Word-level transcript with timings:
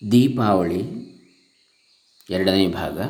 ದೀಪಾವಳಿ, 0.00 0.80
ಎರಡನೇ 2.30 2.66
ಭಾಗ. 2.68 3.00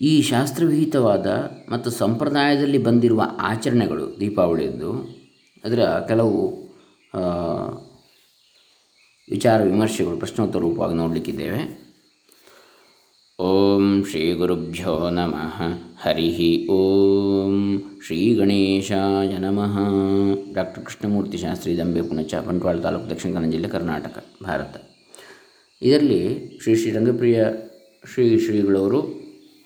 ಈ 0.00 0.22
ಶಾಸ್ತ್ರವಿಹಿತವಾದ 0.22 1.26
ಮತ್ತು 1.72 1.90
ಸಂಪ್ರದಾಯದಲ್ಲಿ 1.90 2.78
ಬಂದಿರುವ 2.78 3.22
ಆಚರಣೆಗಳು 3.38 4.20
ದೀಪಾವಳಿಯದ್ದು 4.20 4.90
ಅದರ 5.64 5.82
ಕೆಲವು 6.08 6.40
ವಿಚಾರ 9.30 9.62
ವಿಮರ್ಶೆಗಳು 9.62 10.16
ಪ್ರಶ್ನೋತ್ತರ 10.16 10.58
ರೂಪವಾಗಿ 10.58 10.94
ನೋಡಲಿಕ್ಕಿದ್ದೇವೆ. 10.94 11.62
ಓಂ 13.38 14.04
ಶ್ರೀ 14.10 14.32
ಗುರುಭ್ಯೋ 14.32 15.10
ನಮಃ. 15.10 15.56
ಹರಿ 16.00 16.68
ಓಂ 16.68 17.56
ಶ್ರೀ 18.06 18.34
ಗಣೇಶಾಯ 18.34 19.38
ನಮಃ. 19.38 19.74
ಡಾಕ್ಟರ್ 20.54 20.84
ಕೃಷ್ಣಮೂರ್ತಿ 20.84 21.38
ಶಾಸ್ತ್ರಿ 21.38 21.78
ದಂಬೆ 21.78 22.02
ಪುಣಚ, 22.02 22.34
ಬಂಟ್ವಾಳ 22.34 22.76
ತಾಲೂಕು 22.76 23.10
ದಕ್ಷಿಣ 23.10 23.34
ಕನ್ನಡ 23.34 23.50
ಜಿಲ್ಲೆ 23.50 23.68
ಕರ್ನಾಟಕ, 23.68 24.24
ಭಾರತ. 24.44 24.76
ಇದರಲ್ಲಿ 25.82 26.50
ಶ್ರೀ 26.62 26.76
ಶ್ರೀ 26.76 26.90
ರಂಗಪ್ರಿಯ 26.92 27.44
ಶ್ರೀ 28.12 28.38
ಶ್ರೀಗಳವರು 28.38 29.00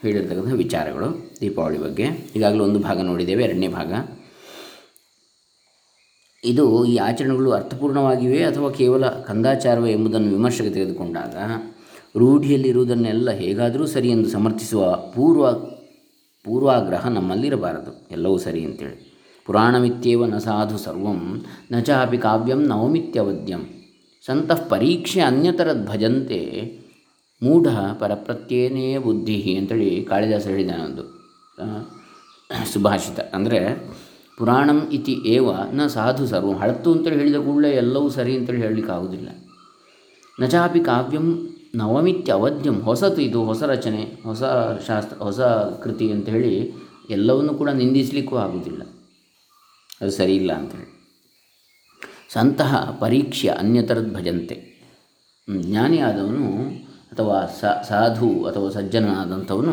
ಹೇಳಿರ್ತಕ್ಕಂಥ 0.03 0.53
ವಿಚಾರಗಳು 0.53 1.31
ದೀಪಾವಳಿ 1.41 1.79
ಬಗ್ಗೆ. 1.79 2.03
ಈಗಾಗಲೇ 2.37 2.59
ಒಂದು 2.59 2.79
ಭಾಗ 2.79 3.01
ನೋಡಿದ್ದೇವೆ, 3.01 3.45
ಎರಡನೇ 3.45 3.69
ಭಾಗ. 3.69 3.93
ಇದು 6.45 6.85
ಈ 6.85 6.97
ಆಚರಣೆಗಳು 6.97 7.51
ಅರ್ಥಪೂರ್ಣವಾಗಿವೆ 7.51 8.45
ಅಥವಾ 8.45 8.71
ಕೇವಲ 8.71 9.09
ಕಂದಾಚಾರವೇ 9.09 9.93
ಎಂಬುದನ್ನು 9.93 10.29
ವಿಮರ್ಶೆಗೆ 10.29 10.71
ತೆಗೆದುಕೊಂಡಾಗ, 10.71 11.37
ರೂಢಿಯಲ್ಲಿರುವುದನ್ನೆಲ್ಲ 12.19 13.31
ಹೇಗಾದರೂ 13.31 13.87
ಸರಿ 13.87 14.11
ಎಂದು 14.11 14.29
ಸಮರ್ಥಿಸುವ 14.29 14.97
ಪೂರ್ವ, 15.15 15.53
ಪೂರ್ವಾಗ್ರಹ 16.45 17.09
ನಮ್ಮಲ್ಲಿರಬಾರದು. 17.09 18.09
ಎಲ್ಲವೂ 18.11 18.39
ಸರಿ 18.39 18.65
ಅಂತೇಳಿ. 18.65 19.13
ಪುರಾಣಮಿತ್ಯೇವ 19.47 20.27
ನ 20.27 20.39
ಸಾಧು 20.39 20.79
ಸರ್ವಂ, 20.79 21.45
ನ 21.73 21.81
ಚಾಪಿ 21.81 22.19
ಕಾವ್ಯಂ 22.19 22.63
ನವಮಿತ್ಯವದ್ಯಂ. 22.63 23.82
ಸಂತಃ 24.27 24.61
ಪರೀಕ್ಷೆ 24.69 25.21
ಅನ್ಯತರದ್ 25.21 25.85
ಭಜಂತೆ 25.87 26.41
ಮೂಢ 27.43 27.69
ಪರಪ್ರತ್ಯೇನೇ 28.01 28.99
ಬುದ್ಧಿ 28.99 29.39
ಅಂತೇಳಿ 29.59 30.05
ಕಾಳಿದಾಸ 30.05 30.47
ಹೇಳಿದ್ದಾನೆ 30.47 30.83
ಒಂದು 30.83 31.05
ಸುಭಾಷಿತ. 32.73 33.21
ಅಂದರೆ 33.37 33.61
ಪುರಾಣಂ 34.39 34.79
ಇತಿ 34.93 35.15
ಏವ 35.27 35.51
ನ 35.75 35.87
ಸಾಧು 35.87 36.27
ಸರ್ವ. 36.27 36.53
ಹಳತ್ತು 36.53 36.93
ಅಂತೇಳಿ 36.93 37.19
ಹೇಳಿದ 37.19 37.41
ಕೂಡಲೇ 37.47 37.71
ಎಲ್ಲವೂ 37.71 38.09
ಸರಿ 38.09 38.37
ಅಂತೇಳಿ 38.37 38.61
ನ 40.41 40.45
ಚಾಪಿ 40.47 40.81
ಕಾವ್ಯಂ 40.81 41.27
ನವಮಿತ್ಯ 41.75 42.33
ಅವಧ್ಯಂ 42.33 42.81
ಹೊಸತು 42.81 43.21
ಇದು 43.21 43.41
ಹೊಸ 43.45 43.63
ರಚನೆ, 43.63 44.03
ಹೊಸ 44.25 44.43
ಶಾಸ್ತ್ರ, 44.89 45.17
ಹೊಸ 45.19 45.41
ಕೃತಿ 45.85 46.07
ಅಂತ 46.13 46.29
ಹೇಳಿ 46.29 46.55
ಎಲ್ಲವನ್ನು 47.11 47.55
ಕೂಡ 47.55 47.69
ನಿಂದಿಸಲಿಕ್ಕೂ 47.69 48.37
ಆಗುವುದಿಲ್ಲ 48.37 48.83
ಅದು 50.01 50.11
ಸರಿ 50.11 50.35
ಇಲ್ಲ 50.37 50.53
ಸಂತಹ 52.33 52.97
ಪರೀಕ್ಷೆ 53.01 53.49
ಅನ್ಯತರದ್ 53.49 54.15
ಭಜಂತೆ. 54.15 54.73
ಜ್ಞಾನಿಯಾದವನು 55.61 56.69
ಅಥವಾ 57.13 57.47
ಸಾಧು 57.89 58.45
ಅಥವಾ 58.45 58.71
ಸಜ್ಜನಾದಂಥವನು 58.71 59.73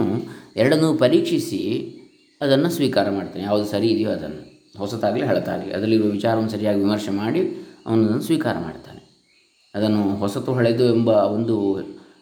ಎರಡನ್ನೂ 0.56 0.94
ಪರೀಕ್ಷಿಸಿ 0.94 1.96
ಅದನ್ನು 2.42 2.70
ಸ್ವೀಕಾರ 2.70 3.10
ಮಾಡ್ತಾನೆ. 3.10 3.44
ಯಾವುದು 3.44 3.66
ಸರಿ 3.66 3.88
ಇದೆಯೋ 3.88 4.10
ಅದನ್ನು. 4.10 4.50
ಹೊಸತಾಗಲಿ 4.78 5.26
ಹಳತಾಗಲಿ 5.26 5.74
ಅದರಲ್ಲಿರುವ 5.74 6.08
ವಿಚಾರವನ್ನು 6.08 6.50
ಸರಿಯಾಗಿ 6.50 6.80
ವಿಮರ್ಶೆ 6.80 7.12
ಮಾಡಿ 7.12 7.68
ಅವನು 7.88 8.06
ಅದನ್ನು 8.06 8.22
ಸ್ವೀಕಾರ 8.22 8.56
ಮಾಡ್ತಾನೆ. 8.60 9.10
ಅದನ್ನು 9.76 10.16
ಹೊಸತು 10.16 10.54
ಹಳೆದು 10.54 10.96
ಎಂಬ 10.96 11.10
ಒಂದು 11.10 11.74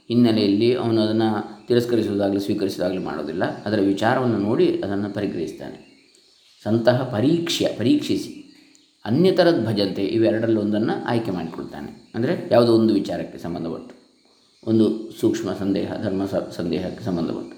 ಹಿನ್ನೆಲೆಯಲ್ಲಿ 0.07 0.75
ಅವನು 0.75 1.01
ಅದನ್ನು 1.01 1.67
ತಿರಸ್ಕರಿಸುವುದಾಗಲಿ 1.67 2.39
ಸ್ವೀಕರಿಸುವುದಾಗಲಿ 2.39 3.05
ಮಾಡೋದಿಲ್ಲ. 3.05 3.63
ಅದರ 3.63 3.79
ವಿಚಾರವನ್ನು 3.79 4.37
ನೋಡಿ 4.37 4.81
ಅದನ್ನು 4.83 5.13
ಪರಿಗ್ರಹಿಸ್ತಾನೆ. 5.13 5.87
ಸಂತಹ 6.63 7.03
ಪರೀಕ್ಷೆ, 7.03 7.65
ಪರೀಕ್ಷಿಸಿ. 7.77 8.46
ಅನ್ಯತರದ್ 9.07 9.65
ಭಜಂತೆ 9.65 10.03
ಇವೆರಡರಲ್ಲಿ 10.03 10.59
ಒಂದನ್ನು 10.59 11.05
ಆಯ್ಕೆ 11.05 11.31
ಮಾಡಿಕೊಳ್ತಾನೆ. 11.31 12.11
ಅಂದರೆ 12.15 12.49
ಯಾವುದೋ 12.51 12.73
ಒಂದು 12.73 12.93
ವಿಚಾರಕ್ಕೆ 12.93 13.37
ಸಂಬಂಧಪಟ್ಟು. 13.37 13.97
ಒಂದು 14.69 15.11
ಸೂಕ್ಷ್ಮ 15.11 15.53
ಸಂದೇಹ, 15.53 15.93
ಧರ್ಮ 16.03 16.25
ಸಂದೇಹಕ್ಕೆ 16.51 17.03
ಸಂಬಂಧಪಟ್ಟು. 17.03 17.57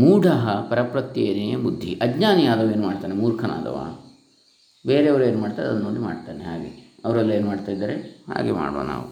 ಮೂಢ 0.00 0.26
ಪರಪ್ರತ್ಯೇನೇ 0.70 1.56
ಬುದ್ಧಿ. 1.56 1.94
ಅಜ್ಞಾನಿಯಾದವ 1.94 2.70
ಏನು 2.70 2.82
ಮಾಡ್ತಾನೆ? 2.82 3.14
ಮೂರ್ಖನಾದವ. 3.14 3.98
ಬೇರೆಯವರು 4.86 5.24
ಏನು 5.24 5.38
ಮಾಡ್ತಾರೆ? 5.38 5.68
ಅದನ್ನು 5.68 5.88
ನೋಡಿ 5.88 6.00
ಮಾಡ್ತಾನೆ 6.00 6.44
ಹಾಗೆ. 6.44 7.00
ಅವರೆಲ್ಲ 7.04 7.30
ಏನು 7.30 7.46
ಮಾಡ್ತಾ 7.46 7.72
ಇದ್ದಾರೆ? 7.72 7.94
ಹಾಗೆ 8.28 8.52
ಮಾಡುವ 8.52 8.82
ನಾವು. 8.82 9.08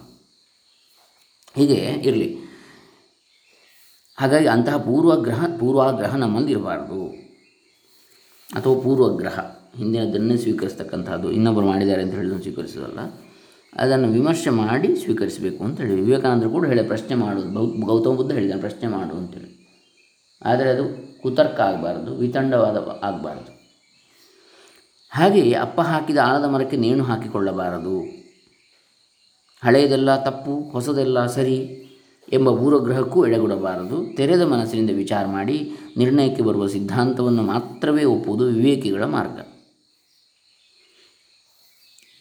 ಹೀಗೆ 1.55 1.75
ಇರಲಿ. 1.75 2.37
ಹಾಗಾಗಿ 4.17 4.47
ಅಂತಹ 4.47 4.77
ಪೂರ್ವಗ್ರಹ, 4.77 5.45
ಪೂರ್ವಾಗ್ರಹ 5.59 6.15
ನಮ್ಮಂದಿರಬಾರ್ದು 6.15 7.07
ಅಥವಾ 8.53 8.81
ಪೂರ್ವಗ್ರಹ. 8.81 9.62
ಹಿಂದಿನದನ್ನೇ 9.77 10.37
ಸ್ವೀಕರಿಸ್ತಕ್ಕಂಥದ್ದು 10.37 11.31
ಇನ್ನೊಬ್ಬರು 11.31 11.65
ಮಾಡಿದ್ದಾರೆ 11.65 12.01
ಅಂತ 12.01 12.13
ಹೇಳಿದ್ರು 12.13 12.41
ಸ್ವೀಕರಿಸೋದಲ್ಲ. 12.41 12.99
ಅದನ್ನು 13.73 14.07
ವಿಮರ್ಶೆ 14.07 14.49
ಮಾಡಿ 14.49 14.95
ಸ್ವೀಕರಿಸಬೇಕು 14.95 15.63
ಅಂತೇಳಿ 15.63 15.95
ವಿವೇಕಾನಂದರು 16.01 16.49
ಕೂಡ 16.49 16.65
ಹೇಳಿ, 16.65 16.83
ಪ್ರಶ್ನೆ 16.83 17.15
ಮಾಡೋದು 17.15 17.65
ಗೌತಮ 17.85 18.15
ಬುದ್ಧ 18.15 18.31
ಹೇಳಿದ್ದಾನೆ, 18.31 18.61
ಪ್ರಶ್ನೆ 18.61 18.87
ಮಾಡು 18.89 19.15
ಅಂತೇಳಿ 19.15 19.49
ಆದರೆ 20.41 20.69
ಅದು 20.69 20.83
ಕುತರ್ಕ 21.21 21.59
ಆಗಬಾರ್ದು, 21.59 22.15
ವಿತಂಡವಾದ 22.15 22.77
ಆಗಬಾರ್ದು. 23.03 23.51
ಹಾಗೆಯೇ 25.09 25.53
ಅಪ್ಪ 25.53 25.81
ಹಾಕಿದ 25.81 26.17
ಆಲದ 26.17 26.45
ಮರಕ್ಕೆ 26.49 26.77
ನೇಣು 26.77 27.03
ಹಾಕಿಕೊಳ್ಳಬಾರದು. 27.03 27.97
ಹಳೆಯದೆಲ್ಲ 29.63 30.23
ತಪ್ಪು, 30.23 30.53
ಹೊಸದೆಲ್ಲ 30.69 31.25
ಸರಿ 31.25 31.57
ಎಂಬ 32.33 32.49
ಪೂರ್ವಗ್ರಹಕ್ಕೂ 32.49 33.25
ಎಡೆಗೊಡಬಾರದು. 33.25 34.15
ತೆರೆದ 34.17 34.41
ಮನಸ್ಸಿನಿಂದ 34.41 34.89
ವಿಚಾರ 34.95 35.25
ಮಾಡಿ 35.25 35.71
ನಿರ್ಣಯಕ್ಕೆ 35.97 36.43
ಬರುವ 36.43 36.67
ಸಿದ್ಧಾಂತವನ್ನು 36.67 37.43
ಮಾತ್ರವೇ 37.43 38.03
ಒಪ್ಪುವುದು 38.03 38.45
ವಿವೇಕಿಗಳ 38.45 39.03
ಮಾರ್ಗ. 39.05 39.52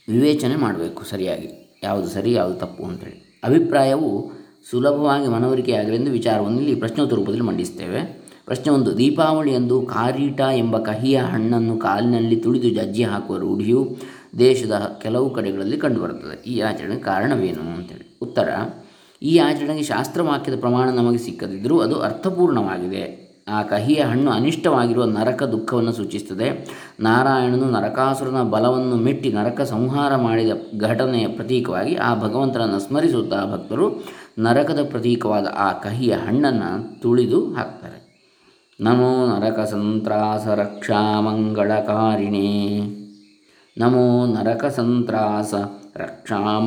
ವಿವೇಚನೆ 0.09 0.57
ಮಾಡಬೇಕು 0.57 1.05
ಸರಿಯಾಗಿ. 1.05 1.81
ಯಾವುದು 1.83 2.09
ಸರಿ, 2.09 2.33
ಯಾವುದು 2.33 2.59
ತಪ್ಪು 2.59 2.85
ಅಂತೇಳಿ 2.85 3.41
ಅಭಿಪ್ರಾಯವು 3.45 4.31
ಸುಲಭವಾಗಿ 4.71 5.29
ಮನವರಿಕೆಯಾಗಲಿ 5.29 5.97
ಎಂದು 5.97 6.11
ವಿಚಾರವನ್ನು 6.11 6.61
ಇಲ್ಲಿ 6.61 6.75
ಪ್ರಶ್ನೋತ್ತರ 6.75 7.17
ರೂಪದಲ್ಲಿ 7.17 7.43
ಮಂಡಿಸ್ತೇವೆ. 7.43 8.23
ಪ್ರಶ್ನೆ 8.45 8.73
ಒಂದು 8.73 8.99
ದೀಪಾವಳಿಯಂದು 8.99 9.83
ಕಾರೀಟ 9.87 10.41
ಎಂಬ 10.41 10.79
ಕಹಿಯ 10.79 11.19
ಹಣ್ಣನ್ನು 11.19 11.79
ಕಾಲಿನಲ್ಲಿ 11.79 12.37
ತುಳಿದು 12.37 12.71
ಜಜ್ಜಿ 12.71 13.03
ಹಾಕುವ 13.03 13.37
ರೂಢಿಯು 13.37 13.97
ದೇಶದ 14.39 14.99
ಕೆಲವು 15.03 15.31
ಕಡೆಗಳಲ್ಲಿ 15.31 15.77
ಕಂಡುಬರುತ್ತದೆ. 15.77 16.43
ಈ 16.43 16.61
ಆಚರಣೆಗೆ 16.61 17.01
ಕಾರಣವೇನು 17.01 17.75
ಅಂತೇಳಿ 17.75 18.19
ಉತ್ತರ, 18.23 18.49
ಈ 19.23 19.39
ಆಚರಣೆಗೆ 19.39 19.83
ಶಾಸ್ತ್ರವಾಕ್ಯದ 19.83 20.61
ಪ್ರಮಾಣ 20.61 20.91
ನಮಗೆ 20.91 21.19
ಸಿಕ್ಕದಿದ್ದರೂ 21.19 21.79
ಅದು 21.79 22.01
ಅರ್ಥಪೂರ್ಣವಾಗಿದೆ. 22.01 23.22
ಆ 23.49 23.63
ಕಹಿಯ 23.63 24.03
ಹಣ್ಣು 24.03 24.31
ಅನಿಷ್ಟವಾಗಿರುವ 24.31 25.05
ನರಕ 25.05 25.43
ದುಃಖವನ್ನು 25.43 25.93
ಸೂಚಿಸುತ್ತದೆ. 25.93 26.69
ನಾರಾಯಣನು 27.01 27.71
ನರಕಾಸುರನ 27.71 28.43
ಬಲವನ್ನು 28.43 28.97
ಮೆಟ್ಟಿ 28.97 29.33
ನರಕ 29.33 29.61
ಸಂಹಾರ 29.61 30.17
ಮಾಡಿದ 30.17 30.51
ಘಟನೆಯ 30.81 31.29
ಪ್ರತೀಕವಾಗಿ 31.29 31.95
ಆ 31.95 32.15
ಭಗವಂತನನ್ನು 32.15 32.79
ಸ್ಮರಿಸುತ್ತಾ 32.79 33.45
ಭಕ್ತರು 33.53 34.05
ನರಕದ 34.39 34.87
ಪ್ರತೀಕವಾದ 34.91 35.47
ಆ 35.57 35.73
ಕಹಿಯ 35.73 36.13
ಹಣ್ಣನ್ನು 36.13 37.01
ತುಳಿದು 37.01 37.53
ಹಾಕ್ತಾರೆ. 37.53 38.03
ನಮೋ 38.81 39.27
ನರಕ 39.27 39.61
ಸಂತ್ರಾಸ 39.61 40.47
ರಕ್ಷಾ 40.47 41.21
ನಮೋ 43.79 44.27
ನರಕ 44.27 44.65
ಸಂತ್ರಾಸ 44.65 45.55
ರಕ್ಷಾ 45.97 46.59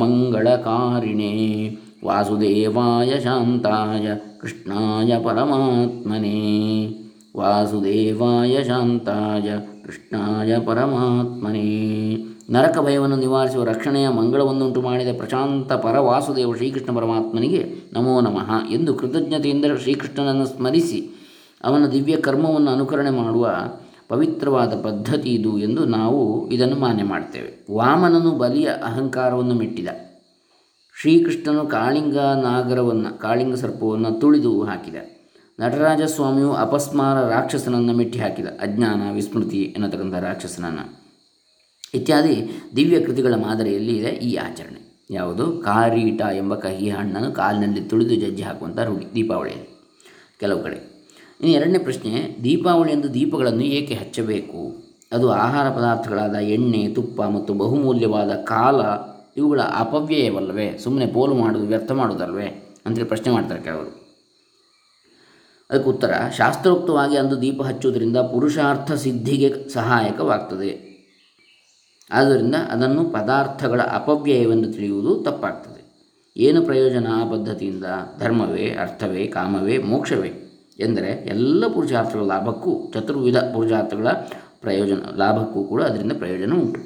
ವಾಸುದೇವಾಯ 2.04 3.20
ಶಾಂತಾಯ 3.20 4.08
ಕೃಷ್ಣಾಯ 4.40 5.18
ಪರಮಾತ್ಮನೇ. 5.24 6.65
ವಾಸುದೇವಾಯ 7.36 8.64
ಶಾಂತಾಯ, 8.64 9.58
ಕೃಷ್ಣಾಯ 9.84 10.58
ಪರಮಾತ್ಮನೇ. 10.58 12.16
ನರಕ 12.50 12.78
ಭಯವನ್ನು 12.78 13.16
ನಿವಾರಿಸುವ 13.16 13.64
ರಕ್ಷಣೆಯ 13.64 14.08
ಮಂಗಳವನ್ನುಂಟು 14.08 14.82
ಮಾಡಿದ 14.82 15.08
ಪ್ರಶಾಂತ 15.16 15.72
ಪರ 15.72 15.98
ವಾಸುದೇವ 15.98 16.54
ಶ್ರೀಕೃಷ್ಣ 16.54 16.96
ಪರಮಾತ್ಮನಿಗೆ 16.96 17.74
ನಮೋ 17.92 18.20
ನಮಃ 18.20 18.70
ಎಂದು 18.70 18.94
ಕೃತಜ್ಞತೆಯಿಂದ 18.94 19.64
ಶ್ರೀಕೃಷ್ಣನನ್ನು 19.82 20.46
ಸ್ಮರಿಸಿ 20.46 21.10
ಅವನ 21.64 21.86
ದಿವ್ಯ 21.86 22.16
ಕರ್ಮವನ್ನು 22.16 22.70
ಅನುಕರಣೆ 22.70 23.10
ಮಾಡುವ 23.10 23.50
ಪವಿತ್ರವಾದ 24.08 24.68
ಪದ್ಧತಿ 24.68 25.28
ಇದು 25.28 25.58
ಎಂದು 25.58 25.84
ನಾವು 25.84 26.50
ಇದನ್ನು 26.50 26.76
ಮಾನ್ಯ 26.76 27.04
ಮಾಡ್ತೇವೆ. 27.04 27.66
ವಾಮನನು 27.74 28.30
ಬಲಿಯ 28.30 28.66
ಅಹಂಕಾರವನ್ನು 28.66 29.54
ಮೆಟ್ಟಿದ. 29.54 29.88
ಶ್ರೀಕೃಷ್ಣನು 31.00 31.66
ಕಾಳಿಂಗ 31.66 32.16
ನಾಗರವನ್ನು, 32.18 33.18
ಕಾಳಿಂಗ 33.18 33.54
ಸರ್ಪವನ್ನು 33.54 34.20
ತುಳಿದು 34.20 34.62
ಹಾಕಿದ. 34.62 34.94
ನಟರಾಜ 35.60 36.02
ಸ್ವಾಮಿಯು 36.02 36.52
ಅಪಸ್ಮಾರ 36.52 37.28
ರಾಕ್ಷಸನನ್ನು 37.28 37.92
ಮೆಟ್ಟಿ 37.92 38.18
ಹಾಕಿದ 38.18 38.46
ಅಜ್ಞಾನ, 38.46 39.14
ವಿಸ್ಮೃತಿ 39.14 39.56
ಎನ್ನತಕ್ಕಂಥ 39.56 40.14
ರಾಕ್ಷಸನನ್ನು. 40.14 41.12
ಇತ್ಯಾದಿ 41.94 42.50
ದಿವ್ಯ 42.76 43.00
ಕೃತಿಗಳ 43.00 43.34
ಮಾದರಿಯಲ್ಲಿ 43.34 43.96
ಇದೆ 43.96 44.08
ಈ 44.08 44.34
ಆಚರಣೆ. 44.34 45.06
ಯಾವುದು? 45.10 45.52
ಕಾರೀಟ 45.52 46.20
ಎಂಬ 46.20 46.54
ಕಹಿ 46.54 46.90
ಹಣ್ಣನ್ನು 46.90 47.32
ಕಾಲಿನಲ್ಲಿ 47.32 47.80
ತುಳಿದು 47.80 48.14
ಜಜ್ಜಿ 48.14 48.42
ಹಾಕುವಂಥ 48.42 48.78
ರೂಢಿ, 48.78 49.14
ದೀಪಾವಳಿಯಲ್ಲಿ. 49.14 49.88
ಕೆಲವು 50.40 50.62
ಕಡೆ. 50.62 51.08
ಇನ್ನು 51.40 51.56
ಎರಡನೇ 51.56 51.78
ಪ್ರಶ್ನೆ 51.78 52.36
ದೀಪಾವಳಿಯಂದು 52.44 53.14
ದೀಪಗಳನ್ನು 53.14 53.64
ಏಕೆ 53.64 53.94
ಹಚ್ಚಬೇಕು? 53.94 54.84
ಅದು 55.12 55.30
ಆಹಾರ 55.30 55.70
ಪದಾರ್ಥಗಳಾದ 55.70 56.34
ಎಣ್ಣೆ, 56.34 56.88
ತುಪ್ಪ 56.88 57.22
ಮತ್ತು 57.22 57.54
ಬಹುಮೂಲ್ಯವಾದ 57.54 58.30
ಕಾಲ, 58.30 58.80
ಇವುಗಳ 59.36 59.60
ಅಪವ್ಯಯವಲ್ಲವೇ? 59.60 60.78
ಸುಮ್ಮನೆ 60.78 61.06
ಪೋಲು 61.06 61.34
ಮಾಡೋದು 61.34 61.66
ವ್ಯರ್ಥ 61.66 61.92
ಮಾಡೋದಲ್ವೇ 61.92 62.76
ಅಂತೇಳಿ 62.86 63.08
ಪ್ರಶ್ನೆ 63.08 63.32
ಮಾಡ್ತಾರೆ 63.32 63.62
ಕೆಲವರು. 63.62 64.05
ಅದಕ್ಕೆ 65.70 65.90
ಉತ್ತರ, 65.90 66.14
ಶಾಸ್ತ್ರೋಕ್ತವಾಗಿ 66.36 67.16
ಅಂದು 67.16 67.42
ದೀಪ 67.42 67.62
ಹಚ್ಚುವುದರಿಂದ 67.62 68.16
ಪುರುಷಾರ್ಥ 68.16 68.92
ಸಿದ್ಧಿಗೆ 68.92 69.68
ಸಹಾಯಕವಾಗ್ತದೆ. 69.68 70.86
ಆದ್ದರಿಂದ 72.10 72.54
ಅದನ್ನು 72.54 73.04
ಪದಾರ್ಥಗಳ 73.04 73.80
ಅಪವ್ಯಯವೆಂದು 73.80 74.72
ತಿಳಿಯುವುದು 74.72 75.24
ತಪ್ಪಾಗ್ತದೆ. 75.24 75.76
ಏನು 76.36 76.62
ಪ್ರಯೋಜನ 76.62 77.06
ಆ 77.10 77.30
ಪದ್ಧತಿಯಿಂದ? 77.30 77.84
ಧರ್ಮವೇ, 78.18 78.76
ಅರ್ಥವೇ, 78.80 79.26
ಕಾಮವೇ, 79.26 79.78
ಮೋಕ್ಷವೇ? 79.78 80.32
ಎಂದರೆ 80.78 81.26
ಎಲ್ಲ 81.28 81.66
ಪುರುಷಾರ್ಥಗಳ 81.66 82.22
ಲಾಭಕ್ಕೂ 82.22 82.92
ಚತುರ್ವಿಧ 82.94 83.36
ಪುರುಷಾರ್ಥಗಳ 83.36 84.08
ಪ್ರಯೋಜನ, 84.60 84.98
ಲಾಭಕ್ಕೂ 85.16 85.64
ಕೂಡ 85.64 85.82
ಅದರಿಂದ 85.82 86.12
ಪ್ರಯೋಜನ 86.12 86.52
ಉಂಟು. 86.52 86.80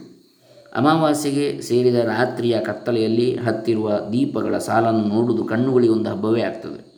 ಅಮಾವಾಸ್ಯೆಗೆ 0.74 1.62
ಸೇರಿದ 1.62 1.94
ರಾತ್ರಿಯ 1.94 2.60
ಕತ್ತಲೆಯಲ್ಲಿ 2.60 3.36
ಹತ್ತಿರುವ 3.36 3.90
ದೀಪಗಳ 4.12 4.58
ಸಾಲನ್ನು 4.58 5.04
ನೋಡುವುದು 5.04 5.44
ಕಣ್ಣುಗಳಿಗೆ 5.44 5.92
ಒಂದು 5.92 6.10
ಹಬ್ಬವೇ 6.10 6.42
ಆಗ್ತದೆ. 6.42 6.89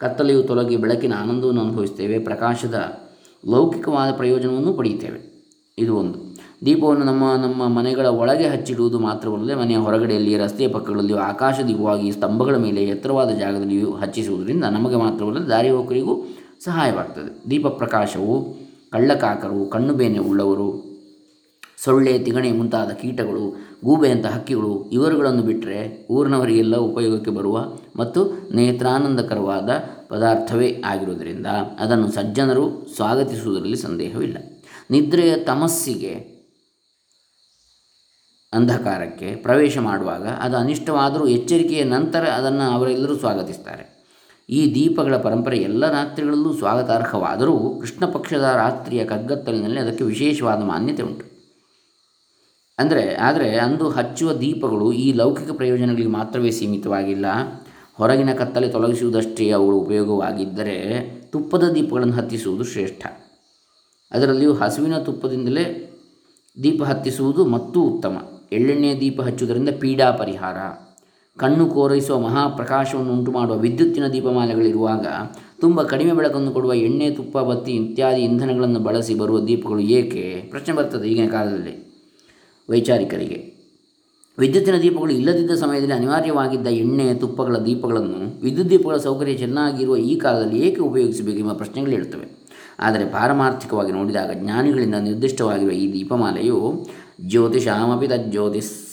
ಕತ್ತಲೆಯು 0.00 0.42
ತೊಲಗಿ 0.42 0.76
ಬೆಳಕಿನ 0.76 1.12
ಆನಂದವನ್ನು 1.22 1.60
ಅನುಭವಿಸ್ತೇವೆ 1.60 2.18
ಪ್ರಕಾಶದ 2.18 3.00
ಲೌಕಿಕವಾದ 3.48 4.12
ಪ್ರಯೋಜನವನ್ನು 4.12 4.72
ಪಡೆಯುತ್ತೇವೆ. 4.72 5.30
ಇದು 5.78 5.96
ಒಂದು. 5.96 6.30
ದೀಪವನ್ನು 6.66 7.04
ನಮ್ಮ 7.04 7.24
ನಮ್ಮ 7.42 7.68
ಮನೆಗಳ 7.68 8.06
ಒಳಗೆ 8.06 8.48
ಹಚ್ಚಿಡುವುದು 8.48 8.98
ಮಾತ್ರವಲ್ಲದೆ 8.98 9.54
ಮನೆಯ 9.54 9.76
ಹೊರಗಡೆಯಲ್ಲಿ, 9.76 10.38
ರಸ್ತೆಯ 10.38 10.68
ಪಕ್ಕಗಳಲ್ಲಿಯೂ 10.68 11.18
ಆಕಾಶ 11.18 11.60
ದೀಪವಾಗಿ 11.68 12.12
ಸ್ತಂಭಗಳ 12.12 12.56
ಮೇಲೆ 12.56 12.84
ಎತ್ತರವಾದ 12.84 13.30
ಜಾಗದಲ್ಲಿಯೂ 13.30 13.92
ಹಚ್ಚಿಸುವುದರಿಂದ 13.92 14.64
ನಮಗೆ 14.64 14.96
ಮಾತ್ರವಲ್ಲದೆ 14.96 15.48
ದಾರಿ 15.48 15.70
ಹೋಕರಿಗೂ 15.70 16.14
ಸಹಾಯವಾಗ್ತದೆ. 16.64 17.50
ದೀಪ 17.50 17.66
ಪ್ರಕಾಶವು 17.66 18.56
ಕಳ್ಳಕಾಕರು 18.92 19.70
ಕಣ್ಣು 19.70 19.94
ಬೇನೆ 19.94 20.18
ಉಳ್ಳವರು 20.18 20.89
ಸೊಳ್ಳೆ, 21.84 22.18
ತಿಗಣೆ 22.18 22.52
ಮುಂತಾದ 22.52 22.90
ಕೀಟಗಳು 22.90 23.56
ಗೂಬೆಯಂಥ 23.84 24.26
ಹಕ್ಕಿಗಳು 24.26 24.90
ಇವರುಗಳನ್ನು 24.90 25.42
ಬಿಟ್ಟರೆ 25.42 26.06
ಊರಿನವರಿಗೆಲ್ಲ 26.10 26.76
ಉಪಯೋಗಕ್ಕೆ 26.76 27.30
ಬರುವ 27.30 27.72
ಮತ್ತು 27.96 28.50
ನೇತ್ರಾನಂದಕರವಾದ 28.54 29.70
ಪದಾರ್ಥವೇ 30.08 30.82
ಆಗಿರುವುದರಿಂದ 30.86 31.46
ಅದನ್ನು 31.78 32.10
ಸಜ್ಜನರು 32.10 32.86
ಸ್ವಾಗತಿಸುವುದರಲ್ಲಿ 32.96 33.76
ಸಂದೇಹವಿಲ್ಲ. 33.76 34.36
ನಿದ್ರೆಯ 34.90 35.36
ತಮಸ್ಸಿಗೆ 35.36 36.40
ಅಂಧಕಾರಕ್ಕೆ 38.52 39.34
ಪ್ರವೇಶ 39.34 39.78
ಮಾಡುವಾಗ 39.78 40.28
ಅದು 40.28 40.56
ಅನಿಷ್ಟವಾದರೂ 40.56 41.26
ಎಚ್ಚರಿಕೆಯ 41.26 41.84
ನಂತರ 41.84 42.24
ಅದನ್ನು 42.24 42.70
ಅವರೆಲ್ಲರೂ 42.70 43.16
ಸ್ವಾಗತಿಸ್ತಾರೆ. 43.16 44.00
ಈ 44.50 44.74
ದೀಪಗಳ 44.74 45.16
ಪರಂಪರೆ 45.16 45.58
ಎಲ್ಲ 45.58 45.92
ರಾತ್ರಿಗಳಲ್ಲೂ 45.92 46.52
ಸ್ವಾಗತಾರ್ಹವಾದರೂ 46.52 47.80
ಕೃಷ್ಣ 47.80 48.04
ಪಕ್ಷದ 48.04 48.52
ರಾತ್ರಿಯ 48.56 49.04
ಕಗ್ಗತ್ತಲಿನಲ್ಲಿ 49.04 49.80
ಅದಕ್ಕೆ 49.80 50.04
ವಿಶೇಷವಾದ 50.04 50.62
ಮಾನ್ಯತೆ 50.62 51.02
ಉಂಟು. 51.02 51.29
ಅಂದರೆ, 52.80 53.14
ಆದರೆ 53.14 53.58
ಅಂದು 53.58 53.88
ಹಚ್ಚುವ 53.88 54.32
ದೀಪಗಳು 54.32 54.92
ಈ 54.92 55.12
ಲೌಕಿಕ 55.12 55.50
ಪ್ರಯೋಜನಗಳಿಗೆ 55.52 56.08
ಮಾತ್ರವೇ 56.08 56.50
ಸೀಮಿತವಾಗಿಲ್ಲ. 56.50 57.26
ಹೊರಗಿನ 57.94 58.32
ಕತ್ತಲೆ 58.32 58.68
ತೊಲಗಿಸುವುದಷ್ಟೇ 58.68 59.50
ಅವುಗಳು 59.50 59.76
ಉಪಯೋಗವಾಗಿದ್ದರೆ 59.76 60.76
ತುಪ್ಪದ 61.32 61.64
ದೀಪಗಳನ್ನು 61.68 62.14
ಹತ್ತಿಸುವುದು 62.14 62.64
ಶ್ರೇಷ್ಠ. 62.64 63.06
ಅದರಲ್ಲಿಯೂ 64.12 64.52
ಹಸುವಿನ 64.52 64.98
ತುಪ್ಪದಿಂದಲೇ 64.98 65.96
ದೀಪ 66.62 66.82
ಹತ್ತಿಸುವುದು 66.82 67.44
ಮತ್ತೂ 67.44 67.82
ಉತ್ತಮ. 67.82 68.16
ಎಳ್ಳೆಣ್ಣೆಯ 68.52 68.94
ದೀಪ 69.00 69.20
ಹಚ್ಚುವುದರಿಂದ 69.20 69.68
ಪೀಡಾ 69.80 70.10
ಪರಿಹಾರ. 70.10 70.56
ಕಣ್ಣು 71.38 71.66
ಕೋರೈಸುವ 71.66 72.18
ಮಹಾಪ್ರಕಾಶವನ್ನು 72.18 73.12
ಉಂಟು 73.12 73.32
ಮಾಡುವ 73.32 73.56
ವಿದ್ಯುತ್ತಿನ 73.56 74.06
ದೀಪಮಾಲೆಗಳಿರುವಾಗ 74.06 75.06
ತುಂಬ 75.60 75.82
ಕಡಿಮೆ 75.82 76.12
ಬೆಳಕನ್ನು 76.12 76.50
ಕೊಡುವ 76.50 76.74
ಎಣ್ಣೆ, 76.74 77.10
ತುಪ್ಪ, 77.10 77.38
ಬತ್ತಿ 77.38 77.72
ಇತ್ಯಾದಿ 77.72 78.20
ಇಂಧನಗಳನ್ನು 78.20 78.80
ಬಳಸಿ 78.80 79.14
ಬರುವ 79.14 79.40
ದೀಪಗಳು 79.40 79.80
ಏಕೆ? 79.80 80.48
ಪ್ರಶ್ನೆ 80.50 80.74
ಬರ್ತದೆ 80.74 81.08
ಈಗಿನ 81.08 81.30
ಕಾಲದಲ್ಲಿ. 81.30 81.89
ವೈಚಾರಿಕರಿಗೆ. 82.70 83.38
ವಿದ್ಯುತ್ತಿನ 84.38 84.76
ದೀಪಗಳು 84.82 85.12
ಇಲ್ಲದಿದ್ದ 85.12 85.50
ಸಮಯದಲ್ಲಿ 85.50 85.94
ಅನಿವಾರ್ಯವಾಗಿದ್ದ 85.94 86.66
ಎಣ್ಣೆ, 86.66 87.14
ತುಪ್ಪಗಳ 87.14 87.56
ದೀಪಗಳನ್ನು 87.56 88.42
ವಿದ್ಯುತ್ 88.42 88.70
ದೀಪಗಳ 88.70 88.96
ಸೌಕರ್ಯ 88.96 89.34
ಚೆನ್ನಾಗಿರುವ 89.34 89.96
ಈ 89.96 90.16
ಕಾಲದಲ್ಲಿ 90.16 90.58
ಏಕೆ 90.58 90.80
ಉಪಯೋಗಿಸಬೇಕು 90.80 91.38
ಎಂಬ 91.38 91.52
ಪ್ರಶ್ನೆಗಳು 91.52 91.92
ಹೇಳ್ತವೆ 91.92 92.40
ಆದರೆ 92.78 93.04
ಪಾರಮಾರ್ಥಿಕವಾಗಿ 93.04 93.92
ನೋಡಿದಾಗ 93.92 94.30
ಜ್ಞಾನಿಗಳಿಂದ 94.34 94.94
ನಿರ್ದಿಷ್ಟವಾಗಿರುವ 94.94 95.70
ಈ 95.70 95.92
ದೀಪಮಾಲೆಯು 95.92 96.86
ಜ್ಯೋತಿಷಾಮಪಿ 97.28 98.08
ತಜ್ಜ್ಯೋತಿಸ್ 98.08 98.90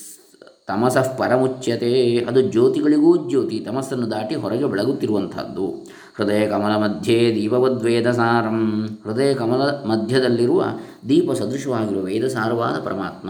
ತಮಸಃ 0.67 1.15
ಪರಮುಚ್ಯತೆ. 1.17 2.17
ಅದು 2.17 2.41
ಜ್ಯೋತಿಗಳಿಗೂ 2.41 3.29
ಜ್ಯೋತಿ 3.29 3.59
ತಮಸ್ಸನ್ನು 3.59 4.11
ದಾಟಿ 4.11 4.35
ಹೊರಗೆ 4.35 4.65
ಬೆಳಗುತ್ತಿರುವಂಥದ್ದು. 4.65 5.67
ಹೃದಯ 6.17 6.47
ಕಮಲ 6.47 6.75
ಮಧ್ಯೆ 6.75 7.35
ದೀಪವದ್ವೇದ 7.35 8.11
ಸಾರಂ. 8.11 8.85
ಹೃದಯ 9.05 9.33
ಕಮಲ 9.33 9.61
ಮಧ್ಯದಲ್ಲಿರುವ 9.61 10.63
ದೀಪ 11.09 11.31
ಸದೃಶವಾಗಿರುವ 11.31 12.03
ವೇದಸಾರವಾದ 12.03 12.79
ಪರಮಾತ್ಮ. 12.85 13.29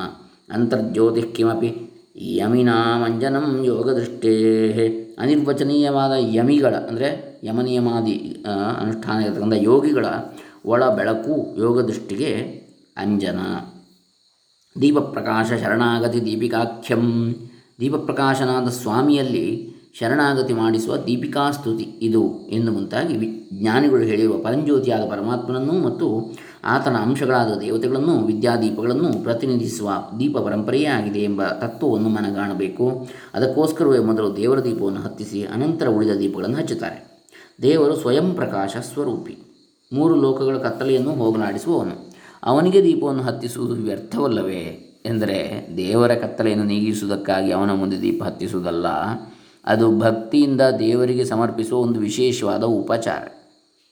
ಅಂತರ್ಜ್ಯೋತಿ 0.49 1.69
ಯಮಿನಾಮಂಜನಂ 2.37 3.47
ಯೋಗದೃಷ್ಟೇ 3.63 4.33
ಅನಿರ್ವಚನೀಯವಾದ 5.19 6.13
ಯಮಿಗಳ, 6.37 6.73
ಅಂದರೆ 6.89 7.09
ಯಮನಿಯಮಾದಿ 7.43 8.15
ಅನುಷ್ಠಾನ 8.81 9.17
ಇರತಕ್ಕಂಥ 9.25 9.57
ಯೋಗಿಗಳ 9.69 10.05
ಒಳ 10.65 10.83
ಬೆಳಕು 10.89 11.33
ಯೋಗದೃಷ್ಟಿಗೆ 11.59 12.31
ಅಂಜನ. 12.97 13.39
ದೀಪಪ್ರಕಾಶ 14.75 15.47
ಶರಣಾಗತಿ 15.61 16.19
ದೀಪಿಕಾಖ್ಯಂ. 16.25 17.05
ದೀಪಪ್ರಕಾಶನಾದ 17.79 18.69
ಸ್ವಾಮಿಯಲ್ಲಿ 18.69 19.47
ಶರಣಾಗತಿ 19.93 20.53
ಮಾಡಿಸುವ 20.53 20.97
ದೀಪಿಕಾಸ್ತುತಿ 20.97 21.83
ಇದು 21.83 22.47
ಎಂದು 22.49 22.71
ಮುಂತಾಗಿ 22.71 23.49
ಜ್ಞಾನಿಗಳು 23.53 24.01
ಹೇಳಿರುವ 24.01 24.37
ಪರಂಜ್ಯೋತಿಯಾದ 24.37 25.09
ಪರಮಾತ್ಮನನ್ನು 25.09 25.73
ಮತ್ತು 25.73 26.37
ಆತನ 26.63 26.95
ಅಂಶಗಳಾದ 26.95 27.59
ದೇವತೆಗಳನ್ನು, 27.59 28.25
ವಿದ್ಯಾದೀಪಗಳನ್ನು 28.25 29.23
ಪ್ರತಿನಿಧಿಸುವ 29.23 29.89
ದೀಪ 30.19 30.37
ಪರಂಪರೆಯೇ 30.37 30.85
ಆಗಿದೆ 30.85 31.19
ಎಂಬ 31.19 31.45
ತತ್ವವನ್ನು 31.45 32.09
ಮನಗಾಣಬೇಕು. 32.09 33.07
ಅದಕ್ಕೋಸ್ಕರವೇ 33.33 33.99
ಮೊದಲು 33.99 34.35
ದೇವರ 34.35 34.59
ದೀಪವನ್ನು 34.63 35.01
ಹತ್ತಿಸಿ, 35.01 35.43
ಅನಂತರ 35.43 35.87
ಉಳಿದ 35.87 36.11
ದೀಪಗಳನ್ನು 36.11 36.57
ಹಚ್ಚುತ್ತಾರೆ. 36.57 37.25
ದೇವರು 37.61 37.95
ಸ್ವಯಂ 37.95 38.33
ಪ್ರಕಾಶ 38.33 38.75
ಸ್ವರೂಪಿ. 38.93 39.37
ಮೂರು 39.93 40.15
ಲೋಕಗಳ 40.15 40.57
ಕತ್ತಲೆಯನ್ನು 40.57 41.11
ಹೋಗಲಾಡಿಸುವವನು. 41.11 42.13
ಅವನಿಗೆ 42.43 42.83
ದೀಪವನ್ನು 42.83 43.23
ಹತ್ತಿಸುವುದು 43.23 43.73
ವ್ಯರ್ಥವಲ್ಲವೇ? 43.73 44.83
ಎಂದರೆ 45.05 45.67
ದೇವರ 45.77 46.15
ಕತ್ತಲೆಯನ್ನು 46.15 46.65
ನೀಗಿಸುವುದಕ್ಕಾಗಿ 46.65 47.51
ಅವನ 47.51 47.73
ಮುಂದೆ 47.73 48.01
ದೀಪ 48.01 48.23
ಹತ್ತಿಸುವುದಲ್ಲ. 48.23 48.85
ಅದು 49.67 49.99
ಭಕ್ತಿಯಿಂದ 49.99 50.61
ದೇವರಿಗೆ 50.79 51.25
ಸಮರ್ಪಿಸುವ 51.25 51.79
ಒಂದು 51.79 51.99
ವಿಶೇಷವಾದ 51.99 52.63
ಉಪಚಾರ. 52.63 53.27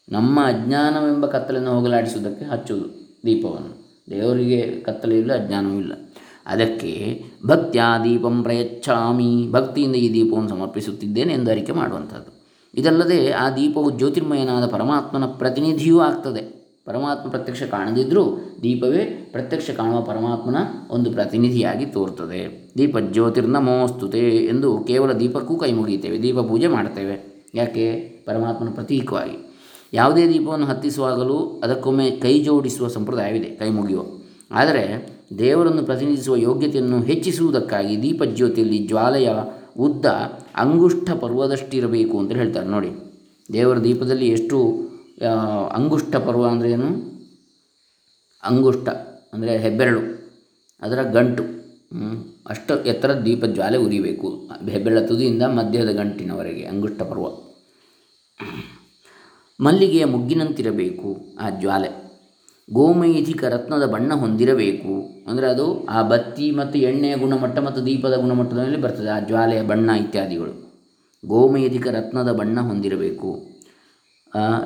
ನಮ್ಮ 0.10 0.39
ಅಜ್ಞಾನವೆಂಬ 0.45 1.25
ಕತ್ತಲೆಯನ್ನು 1.25 1.72
ಹೋಗಲಾಡಿಸುವುದಕ್ಕೆ 1.72 2.45
ಹಚ್ಚುವುದು 2.45 3.18
ದೀಪವನ್ನು. 3.25 4.04
ದೇವರಿಗೆ 4.12 4.62
ಕತ್ತಲೆಯಿಲ್ಲ 4.62 5.45
ಅಜ್ಞಾನವೂ 5.45 5.80
ಇಲ್ಲ. 5.80 5.94
ಅದಕ್ಕೆ 6.45 7.24
ಭಕ್ತ್ಯಾ 7.45 7.98
ದೀಪಂ 8.04 8.44
ಪ್ರಯಚ್ಛಾಮಿ, 8.44 9.51
ಭಕ್ತಿಯಿಂದ 9.51 9.95
ಈ 9.95 10.13
ದೀಪವನ್ನು 10.13 10.50
ಸಮರ್ಪಿಸುತ್ತಿದ್ದೇನೆ 10.50 11.33
ಎಂದು 11.33 11.51
ಅರಿಕೆ 11.51 11.72
ಮಾಡುವಂಥದ್ದು. 11.72 12.45
ಇದಲ್ಲದೆ 12.75 13.31
ಆ 13.31 13.50
ದೀಪವು 13.50 13.92
ಜ್ಯೋತಿರ್ಮಯನಾದ 13.92 14.68
ಪರಮಾತ್ಮನ 14.68 15.25
ಪ್ರತಿನಿಧಿಯೂ 15.25 16.00
ಆಗ್ತದೆ. 16.00 16.64
ಪರಮಾತ್ಮ 16.85 17.29
ಪ್ರತ್ಯಕ್ಷ 17.29 17.63
ಕಾಣದಿದ್ದರೂ 17.63 18.23
ದೀಪವೇ 18.63 19.29
ಪ್ರತ್ಯಕ್ಷ 19.31 19.69
ಕಾಣುವ 19.69 20.01
ಪರಮಾತ್ಮನ 20.01 20.55
ಒಂದು 20.89 21.11
ಪ್ರತಿನಿಧಿಯಾಗಿ 21.11 21.85
ತೋರ್ತದೆ. 21.85 22.41
ದೀಪ 22.77 22.97
ಜ್ಯೋತಿರ್ನಮೋಸ್ತುತೆ 22.97 24.19
ಎಂದು 24.45 24.79
ಕೇವಲ 24.79 25.13
ದೀಪಕ್ಕೂ 25.13 25.55
ಕೈ 25.55 25.71
ಮುಗಿಯುತ್ತೇವೆ, 25.71 26.21
ದೀಪ 26.21 26.39
ಪೂಜೆ 26.39 26.67
ಮಾಡ್ತೇವೆ. 26.67 27.15
ಯಾಕೆ? 27.55 27.86
ಪರಮಾತ್ಮನ 28.25 28.69
ಪ್ರತೀಕವಾಗಿ. 28.69 29.38
ಯಾವುದೇ 29.93 30.27
ದೀಪವನ್ನು 30.29 30.65
ಹತ್ತಿಸುವಾಗಲೂ 30.65 31.62
ಅದಕ್ಕೊಮ್ಮೆ 31.63 32.12
ಕೈ 32.12 32.39
ಜೋಡಿಸುವ 32.39 32.88
ಸಂಪ್ರದಾಯವಿದೆ, 32.88 33.50
ಕೈ 33.55 33.69
ಮುಗಿಯುವ. 33.69 34.05
ಆದರೆ 34.51 34.83
ದೇವರನ್ನು 35.39 35.83
ಪ್ರತಿನಿಧಿಸುವ 35.83 36.36
ಯೋಗ್ಯತೆಯನ್ನು 36.36 37.01
ಹೆಚ್ಚಿಸುವುದಕ್ಕಾಗಿ 37.01 38.01
ದೀಪ 38.01 38.24
ಜ್ಯೋತಿಯಲ್ಲಿ 38.24 38.88
ಜ್ವಾಲೆಯ 38.88 39.29
ಉದ್ದ 39.79 40.05
ಅಂಗುಷ್ಠ 40.55 41.12
ಪರ್ವದಷ್ಟಿರಬೇಕು 41.12 42.19
ಅಂತ 42.19 42.31
ಹೇಳ್ತಾರೆ. 42.31 42.67
ನೋಡಿ, 42.67 42.91
ದೇವರ 43.53 43.77
ದೀಪದಲ್ಲಿ 43.77 44.27
ಎಷ್ಟು 44.27 44.60
ಅಂಗುಷ್ಠ 45.77 46.15
ಪರ್ವ 46.27 46.43
ಅಂದರೆ 46.53 46.69
ಏನು? 46.75 46.89
ಅಂಗುಷ್ಟ 48.43 48.88
ಅಂದರೆ 49.34 49.51
ಹೆಬ್ಬೆರಳು, 49.63 50.01
ಅದರ 50.81 51.00
ಗಂಟು. 51.15 51.43
ಅಷ್ಟು 52.53 52.74
ಎತ್ತರ 52.91 53.12
ದೀಪ 53.25 53.43
ಜ್ವಾಲೆ 53.55 53.77
ಉರಿಬೇಕು, 53.86 54.29
ಹೆಬ್ಬೆರಳ 54.74 55.01
ತುದಿಯಿಂದ 55.10 55.43
ಮಧ್ಯದ 55.60 55.91
ಗಂಟಿನವರೆಗೆ 56.00 56.63
ಅಂಗುಷ್ಟ 56.72 57.01
ಪರ್ವ. 57.12 57.25
ಮಲ್ಲಿಗೆಯ 59.60 60.05
ಮುಗ್ಗಿನಂತಿರಬೇಕು 60.13 61.10
ಆ 61.43 61.50
ಜ್ವಾಲೆ. 61.62 61.89
ಗೋಮೈಧಿಕ 62.69 63.41
ರತ್ನದ 63.53 63.86
ಬಣ್ಣ 63.93 64.12
ಹೊಂದಿರಬೇಕು 64.22 64.93
ಅಂದರೆ 65.29 65.48
ಅದು 65.53 65.65
ಆ 65.95 66.00
ಬತ್ತಿ 66.12 66.45
ಮತ್ತು 66.60 66.77
ಎಣ್ಣೆಯ 66.89 67.15
ಗುಣಮಟ್ಟ 67.24 67.57
ಮತ್ತು 67.67 67.81
ದೀಪದ 67.88 68.15
ಗುಣಮಟ್ಟದ 68.24 68.60
ಮೇಲೆ 68.67 68.79
ಬರ್ತದೆ, 68.86 69.10
ಆ 69.17 69.19
ಜ್ವಾಲೆಯ 69.29 69.62
ಬಣ್ಣ 69.72 69.89
ಇತ್ಯಾದಿಗಳು. 70.03 70.53
ಗೋಮೈಧಿಕ 71.24 71.88
ರತ್ನದ 71.98 72.31
ಬಣ್ಣ 72.39 72.60
ಹೊಂದಿರಬೇಕು. 72.69 73.29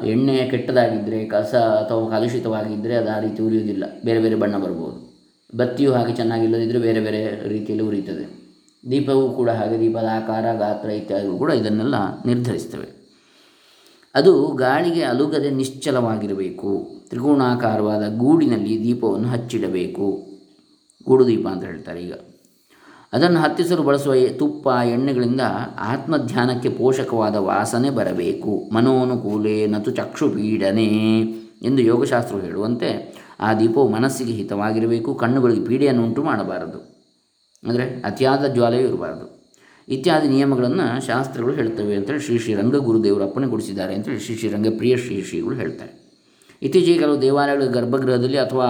ಎಣ್ಣೆ 0.06 0.38
ಕೆಟ್ಟದಾಗಿದ್ದರೆ 0.38 1.26
ಕಸ 1.26 1.56
ಅಥವಾ 1.56 2.20
ಕಲುಷಿತವಾಗಿದ್ದರೆ 2.20 2.96
ಅದು 2.96 3.12
ಆ 3.12 3.20
ರೀತಿ 3.20 3.44
ಉರಿಯುವುದಿಲ್ಲ. 3.44 3.84
ಬೇರೆ 4.06 4.20
ಬೇರೆ 4.20 4.36
ಬಣ್ಣ 4.36 4.58
ಬರ್ಬೋದು. 4.58 5.10
ಬತ್ತಿಯು 5.58 5.94
ಹಾಗೆ 5.94 6.16
ಚೆನ್ನಾಗಿಲ್ಲದಿದ್ದರೆ 6.16 6.80
ಬೇರೆ 6.80 7.00
ಬೇರೆ 7.00 7.48
ರೀತಿಯಲ್ಲಿ 7.48 7.88
ಉರಿಯುತ್ತದೆ. 7.88 8.40
ದೀಪವೂ 8.92 9.30
ಕೂಡ 9.30 9.50
ಹಾಗೆ, 9.50 9.80
ದೀಪದ 9.80 10.06
ಆಕಾರ, 10.16 10.54
ಗಾತ್ರ 10.54 10.90
ಇತ್ಯಾದಿಗಳು 10.90 11.38
ಕೂಡ 11.38 11.52
ಇದನ್ನೆಲ್ಲ 11.52 11.96
ನಿರ್ಧರಿಸ್ತವೆ. 12.26 13.00
ಅದು 14.16 14.52
ಗಾಳಿಗೆ 14.52 15.02
ಅಲುಗದೆ 15.02 15.50
ನಿಶ್ಚಲವಾಗಿರಬೇಕು. 15.50 16.90
ತ್ರಿಕೋಣಾಕಾರವಾದ 17.10 18.18
ಗೂಡಿನಲ್ಲಿ 18.18 18.84
ದೀಪವನ್ನು 18.84 19.28
ಹಚ್ಚಿಡಬೇಕು. 19.28 20.28
ಗೂಡು 21.06 21.28
ದೀಪ 21.28 21.48
ಅಂತ 21.48 21.64
ಹೇಳ್ತಾರೆ 21.64 22.04
ಈಗ. 22.04 22.14
ಅದನ್ನು 23.14 23.40
ಹತ್ತಿಸಲು 23.40 23.84
ಬಳಸುವ 23.84 24.14
ತುಪ್ಪ, 24.40 24.68
ಎಣ್ಣೆಗಳಿಂದ 24.68 25.42
ಆತ್ಮಧ್ಯಾನಕ್ಕೆ 25.80 26.70
ಪೋಷಕವಾದ 26.70 27.36
ವಾಸನೆ 27.36 27.90
ಬರಬೇಕು. 27.90 28.70
ಮನೋನುಕೂಲೆ, 28.74 29.68
ನತು 29.68 29.92
ಚಕ್ಷುಪೀಡನೆ 29.92 31.20
ಎಂದು 31.62 31.82
ಯೋಗಶಾಸ್ತ್ರವು 31.82 32.42
ಹೇಳುವಂತೆ 32.42 32.90
ಆ 33.40 33.54
ದೀಪವು 33.54 33.88
ಮನಸ್ಸಿಗೆ 33.88 34.32
ಹಿತವಾಗಿರಬೇಕು, 34.32 35.16
ಕಣ್ಣುಗಳಿಗೆ 35.16 35.66
ಪೀಡೆಯನ್ನು 35.66 36.04
ಉಂಟು 36.04 36.24
ಮಾಡಬಾರದು. 36.24 36.80
ಅಂದರೆ 37.68 38.02
ಅತಿಯಾದ 38.02 38.48
ಜ್ವಾಲೆಯೂ 38.48 38.88
ಇರಬಾರದು. 38.88 39.40
ಇತ್ಯಾದಿ 39.88 40.28
ನಿಯಮಗಳನ್ನು 40.28 41.06
ಶಾಸ್ತ್ರಗಳು 41.06 41.54
ಹೇಳ್ತವೆ 41.54 41.96
ಅಂತೇಳಿ 41.96 42.20
ಶ್ರೀ 42.20 42.38
ಶ್ರೀ 42.40 42.54
ರಂಗಗುರುದೇವರು 42.54 43.24
ಅಪ್ಪಣೆಗೊಳಿಸಿದ್ದಾರೆ 43.24 43.96
ಅಂತೇಳಿ 43.96 44.20
ಶ್ರೀ 44.20 44.36
ಶ್ರೀ 44.36 44.50
ರಂಗಪ್ರಿಯ 44.50 44.98
ಶ್ರೀ 44.98 45.22
ಶ್ರೀಗಳು 45.22 45.56
ಹೇಳ್ತಾರೆ. 45.56 46.00
ಇತ್ತೀಚೆಗೆ 46.62 47.00
ಕೆಲವು 47.00 47.22
ದೇವಾಲಯಗಳ 47.22 47.64
ಗರ್ಭಗೃಹದಲ್ಲಿ 47.64 48.38
ಅಥವಾ 48.38 48.68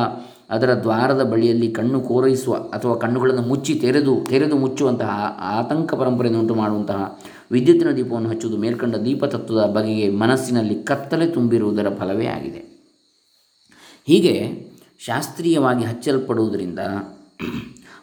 ಅದರ 0.49 0.73
ದ್ವಾರದ 0.73 1.23
ಬಳಿಯಲ್ಲಿ 1.23 1.71
ಕಣ್ಣು 1.71 2.01
ಕೋರೈಸುವ 2.01 2.55
ಅಥವಾ 2.55 2.95
ಕಣ್ಣುಗಳನ್ನು 2.95 3.41
ಮುಚ್ಚಿ 3.41 3.75
ತೆರೆದು 3.75 4.25
ತೆರೆದು 4.29 4.57
ಮುಚ್ಚುವಂತಹ 4.57 5.37
ಆತಂಕ 5.39 5.93
ಪರಂಪರೆಯನ್ನು 5.93 6.41
ಉಂಟು 6.41 6.55
ಮಾಡುವಂತಹ 6.55 7.19
ವಿದ್ಯುತ್ತಿನ 7.51 7.91
ದೀಪವನ್ನು 7.91 8.29
ಹಚ್ಚುವುದು 8.29 8.57
ಮೇಲ್ಕಂಡ 8.57 8.95
ದೀಪತತ್ವದ 8.95 9.65
ಬಗೆಗೆ 9.65 10.09
ಮನಸ್ಸಿನಲ್ಲಿ 10.09 10.83
ಕತ್ತಲೆ 10.83 11.27
ತುಂಬಿರುವುದರ 11.27 11.95
ಫಲವೇ 11.99 12.25
ಆಗಿದೆ. 12.25 12.59
ಹೀಗೆ 14.07 14.35
ಶಾಸ್ತ್ರೀಯವಾಗಿ 14.99 15.85
ಹಚ್ಚಲ್ಪಡುವುದರಿಂದ 15.85 16.79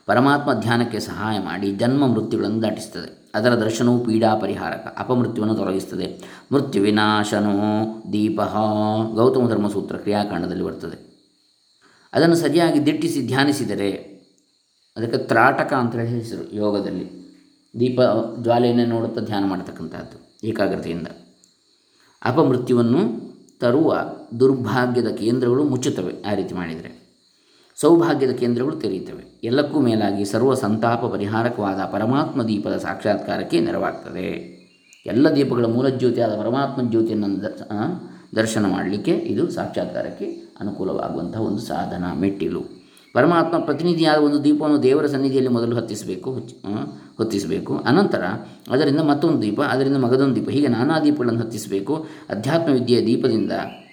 ಪರಮಾತ್ಮ 0.07 0.61
ಧ್ಯಾನಕ್ಕೆ 0.61 1.01
ಸಹಾಯ 1.01 1.39
ಮಾಡಿ 1.39 1.73
ಜನ್ಮ 1.73 2.07
ಮೃತ್ಯುಗಳನ್ನು 2.07 2.63
ದಾಟಿಸ್ತದೆ 2.63 3.33
ಅದರ 3.35 3.55
ದರ್ಶನವು 3.55 4.05
ಪೀಡಾ 4.05 4.35
ಪರಿಹಾರಕ, 4.35 4.95
ಅಪಮೃತ್ಯುವನ್ನು 4.99 5.55
ತೊಲಗಿಸ್ತದೆ 5.55 6.23
ಮೃತ್ಯು 6.53 6.83
ವಿನಾಶನೋ 6.83 7.55
ದೀಪ 8.13 8.41
ಗೌತಮ 9.15 9.49
ಧರ್ಮಸೂತ್ರ 9.49 9.97
ಕ್ರಿಯಾಕಾಂಡದಲ್ಲಿ 9.97 10.65
ಬರ್ತದೆ. 10.65 11.16
ಅದನ್ನು 12.17 12.37
ಸರಿಯಾಗಿ 12.37 12.87
ದಿಟ್ಟಿಸಿ 12.87 13.27
ಧ್ಯಾನಿಸಿದರೆ 13.27 13.91
ಅದಕ್ಕೆ 14.97 15.19
ತ್ರಾಟಕ 15.19 15.73
ಅಂತ 15.73 15.95
ಹೇಳಿ 15.97 16.09
ಹೆಸರು 16.09 16.55
ಯೋಗದಲ್ಲಿ. 16.55 17.07
ದೀಪ 17.81 18.01
ಜ್ವಾಲೆಯನ್ನೇ 18.43 18.85
ನೋಡುತ್ತಾ 18.85 19.21
ಧ್ಯಾನ 19.21 19.45
ಮಾಡತಕ್ಕಂಥದ್ದು 19.49 20.47
ಏಕಾಗ್ರತೆಯಿಂದ. 20.47 21.07
ಅಪಮೃತ್ಯುವನ್ನು 22.25 23.03
ತರುವ 23.61 23.99
ದುರ್ಭಾಗ್ಯದ 24.41 25.09
ಕೇಂದ್ರಗಳು 25.09 25.65
ಮುಚ್ಚುತ್ತವೆ 25.65 26.23
ಆ 26.23 26.35
ರೀತಿ 26.35 26.55
ಮಾಡಿದರೆ. 26.55 27.07
ಸೌಭಾಗ್ಯದ 27.77 28.31
ಕೇಂದ್ರಗಳು 28.31 28.77
ತೆರೆಯುತ್ತವೆ. 28.77 29.41
ಎಲ್ಲಕ್ಕೂ 29.45 29.81
ಮೇಲಾಗಿ 29.81 30.25
ಸರ್ವ 30.25 30.55
ಸಂತಾಪ 30.55 31.05
ಪರಿಹಾರಕವಾದ 31.05 31.81
ಪರಮಾತ್ಮ 31.93 32.43
ದೀಪದ 32.43 32.79
ಸಾಕ್ಷಾತ್ಕಾರಕ್ಕೆ 32.79 33.61
ನೆರವಾಗ್ತದೆ. 33.61 34.57
ಎಲ್ಲ 35.07 35.29
ದೀಪಗಳ 35.29 35.67
ಮೂಲಜ್ಯೋತಿಯಾದ 35.67 36.39
ಪರಮಾತ್ಮ 36.39 36.91
ಜ್ಯೋತಿಯನ್ನು 36.91 37.43
ದರ್ಶನ 38.37 38.67
ಮಾಡಲಿಕ್ಕೆ 38.67 39.13
ಇದು 39.13 39.51
ಸಾಕ್ಷಾತ್ಕಾರಕ್ಕೆ 39.51 40.46
ಅನುಕೂಲವಾಗುವಂತಹ 40.61 41.41
ಒಂದು 41.41 41.59
ಸಾಧನ 41.59 42.05
ಮೆಟ್ಟಿಲು. 42.21 42.77
ಪರಮಾತ್ಮ 43.15 43.59
ಪ್ರತಿನಿಧಿಯಾದ 43.59 44.19
ಒಂದು 44.19 44.45
ದೀಪವನ್ನು 44.45 44.83
ದೇವರ 44.83 45.07
ಸನ್ನಿಧಿಯಲ್ಲಿ 45.07 45.51
ಮೊದಲು 45.51 45.77
ಹತ್ತಿಸಬೇಕು 45.77 46.33
ಹೊತ್ತಿಸಬೇಕು. 47.17 47.77
ಅನಂತರ 47.77 48.23
ಅದರಿಂದ 48.71 49.01
ಮತ್ತೊಂದು 49.01 49.43
ದೀಪ, 49.43 49.61
ಅದರಿಂದ 49.61 49.97
ಮಗದೊಂದು 49.97 50.37
ದೀಪ, 50.37 50.49
ಹೀಗೆ 50.49 50.69
ನಾನಾ 50.69 51.01
ದೀಪಗಳನ್ನು 51.01 51.41
ಹತ್ತಿಸಬೇಕು. 51.41 52.07
ಅಧ್ಯಾತ್ಮ 52.29 52.73
ವಿದ್ಯೆಯ 52.73 53.07
ದೀಪದಿಂದ 53.07 53.53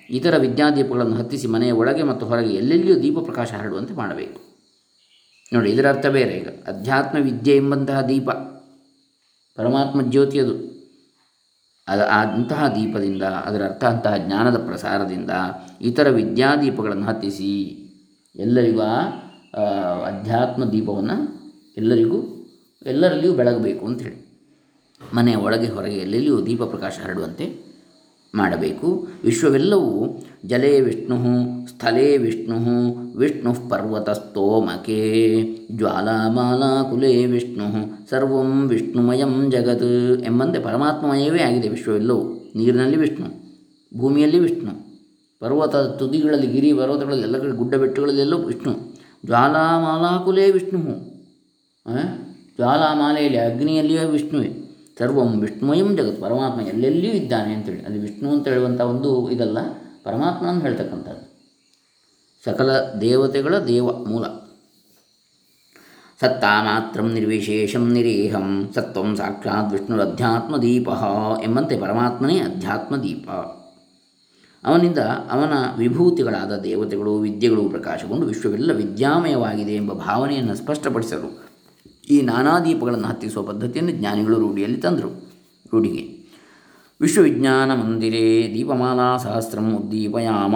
ಇತರ 0.10 0.38
ವಿದ್ಯಾದೀಪಗಳನ್ನು 0.38 1.16
ಹತ್ತಿಸಿ 1.16 1.48
ಮನೆಯ 1.48 1.72
ಒಳಗೆ 1.72 2.04
ಮತ್ತು 2.04 2.26
ಹೊರಗೆ 2.26 2.50
ಎಲ್ಲೆಲ್ಲಿಯೂ 2.50 3.02
ದೀಪ 3.02 3.20
ಪ್ರಕಾಶ 3.20 3.54
ಹರಡುವಂತೆ 3.54 3.94
ಮಾಡಬೇಕು. 3.94 4.42
ನೋಡಿ, 5.54 5.72
ಇದರ 5.72 5.90
ಅರ್ಥ 5.90 6.06
ಬೇರೆ 6.06 6.32
ಈಗ. 6.32 6.48
ಅಧ್ಯಾತ್ಮ 6.48 7.18
ವಿದ್ಯೆ 7.22 7.56
ಎಂಬಂತಹ 7.56 8.02
ದೀಪ. 8.02 8.30
ಪರಮಾತ್ಮ 9.56 10.02
ಜ್ಯೋತಿಯದು. 10.02 10.73
ಅದು 11.88 12.04
ಅಂತಹ 12.04 12.68
ದೀಪದಿಂದ, 12.68 13.24
ಅದರ 13.24 13.62
ಅರ್ಥ 13.64 13.84
ಅಂತಹ 13.84 14.18
ಜ್ಞಾನದ 14.18 14.58
ಪ್ರಸಾರದಿಂದ 14.68 15.32
ಇತರ 15.82 16.10
ವಿದ್ಯಾದೀಪಗಳನ್ನು 16.10 17.06
ಹತ್ತಿಸಿ 17.06 17.50
ಎಲ್ಲರಿಗೂ 18.36 18.82
ಆ 18.82 19.64
ಅಧ್ಯಾತ್ಮ 20.08 20.66
ದೀಪವನ್ನು 20.66 21.18
ಎಲ್ಲರಿಗೂ, 21.78 22.20
ಎಲ್ಲರಲ್ಲಿಯೂ 22.86 23.34
ಬೆಳಗಬೇಕು 23.34 23.86
ಅಂಥೇಳಿ 23.86 24.20
ಮನೆಯ 25.14 25.36
ಒಳಗೆ 25.36 25.68
ಹೊರಗೆ 25.68 25.98
ಎಲ್ಲೆಲ್ಲಿಯೂ 25.98 26.46
ದೀಪ 26.46 26.64
ಪ್ರಕಾಶ 26.64 27.00
ಹರಡುವಂತೆ 27.04 27.46
ಮಾಡಬೇಕು. 28.36 29.08
ವಿಶ್ವವೆಲ್ಲವೂ 29.24 29.92
ಜಲೇ 30.46 30.82
ವಿಷ್ಣು 30.82 31.18
ಸ್ಥಲೇ 31.68 32.18
ವಿಷ್ಣು 32.18 32.58
ವಿಷ್ಣು 33.18 33.70
ಪರ್ವತಸ್ತೋಮಕೆ 33.70 34.98
ಜ್ವಾಲಾಮಾಲಾಕುಲೇ 35.72 37.26
ವಿಷ್ಣು, 37.26 37.66
ಸರ್ವಂ 38.10 38.68
ವಿಷ್ಣುಮಯಂ 38.68 39.52
ಜಗತ್ 39.52 40.26
ಎಂಬಂತೆ 40.26 40.60
ಪರಮಾತ್ಮಯವೇ 40.60 41.42
ಆಗಿದೆ 41.42 41.70
ವಿಶ್ವವೆಲ್ಲವೂ 41.70 42.52
ನೀರಿನಲ್ಲಿ 42.56 42.98
ವಿಷ್ಣು, 42.98 43.28
ಭೂಮಿಯಲ್ಲಿ 43.98 44.40
ವಿಷ್ಣು, 44.40 44.74
ಪರ್ವತ 45.40 45.76
ತುದಿಗಳಲ್ಲಿ, 45.76 46.48
ಗಿರಿ 46.48 46.74
ಪರ್ವತಗಳಲ್ಲಿ, 46.74 47.24
ಎಲ್ಲ 47.24 47.38
ಕಡೆ 47.38 47.52
ಗುಡ್ಡ 47.52 47.76
ಬೆಟ್ಟಗಳಲ್ಲೆಲ್ಲೂ 47.76 48.38
ವಿಷ್ಣು. 48.38 48.74
ಜ್ವಾಲಾಮಾಲಾಕುಲೇ 49.26 50.52
ವಿಷ್ಣು 50.52 50.80
ಜ್ವಾಲಾಮಾಲೆಯಲ್ಲಿ, 52.56 53.40
ಅಗ್ನಿಯಲ್ಲಿಯೇ 53.40 54.04
ವಿಷ್ಣುವೆ. 54.06 54.50
ಸರ್ವಂ 55.00 55.32
ವಿಷ್ಣುಮಯಂ 55.42 55.98
ಜಗತ್, 55.98 56.22
ಪರಮಾತ್ಮ 56.22 56.62
ಎಲ್ಲೆಲ್ಲಿಯೂ 56.68 57.14
ಇದ್ದಾನೆ 57.14 57.54
ಅಂತೇಳಿ. 57.54 57.82
ಅಲ್ಲಿ 57.82 58.00
ವಿಷ್ಣು 58.00 58.30
ಅಂತ 58.30 58.48
ಹೇಳುವಂಥ 58.48 58.82
ಒಂದು 58.82 59.32
ಇದಲ್ಲ. 59.32 59.58
ಪರಮಾತ್ಮ 60.04 60.48
ಅಂತ 60.48 60.62
ಹೇಳ್ತಕ್ಕಂಥದ್ದು. 60.62 61.34
ಸಕಲ 62.46 62.72
ದೇವತೆಗಳ 63.02 63.58
ದೇವ 63.58 63.92
ಮೂಲ. 63.92 64.26
ಸತ್ತಾ 66.22 66.64
ಮಾತ್ರ 66.64 67.02
ನಿರ್ವಿಶೇಷಂ 67.02 67.92
ನಿರೇಹಂ, 67.92 68.72
ಸತ್ವಂ 68.76 69.16
ಸಾಕ್ಷಾತ್ 69.16 69.72
ವಿಷ್ಣುರಧ್ಯಾತ್ಮ 69.72 70.58
ದೀಪ 70.58 70.90
ಎಂಬಂತೆ 71.44 71.80
ಪರಮಾತ್ಮನೇ 71.80 72.40
ಅಧ್ಯಾತ್ಮ 72.40 72.98
ದೀಪ 72.98 73.30
ಅವನಿಂದ 74.66 74.98
ಅವನ 75.32 75.54
ವಿಭೂತಿಗಳಾದ 75.78 76.58
ದೇವತೆಗಳು, 76.58 77.20
ವಿದ್ಯೆಗಳು 77.20 77.70
ಪ್ರಕಾಶಗೊಂಡು 77.70 78.28
ವಿಶ್ವವೆಲ್ಲ 78.28 78.72
ವಿದ್ಯಾಮಯವಾಗಿದೆ 78.72 79.76
ಎಂಬ 79.76 79.94
ಭಾವನೆಯನ್ನು 79.94 80.56
ಸ್ಪಷ್ಟಪಡಿಸಲು 80.56 81.44
ಈ 82.10 82.22
ನಾನಾ 82.22 82.60
ದೀಪಗಳನ್ನು 82.60 83.08
ಹತ್ತಿಸುವ 83.08 83.44
ಪದ್ಧತಿಯನ್ನು 83.44 83.92
ಜ್ಞಾನಿಗಳು 83.92 84.40
ರೂಢಿಯಲ್ಲಿ 84.40 84.78
ತಂದರು. 84.78 85.34
ರೂಢಿಗೆ 85.74 86.23
ವಿಶ್ವವಿಜ್ಞಾನ 87.04 87.74
ಮಂದಿರೇ 87.74 88.52
ದೀಪಮಾಲಾ 88.54 89.18
ಸಹಸ್ರಂ 89.18 89.76
ಉದ್ದೀಪಯಾಮ 89.76 90.56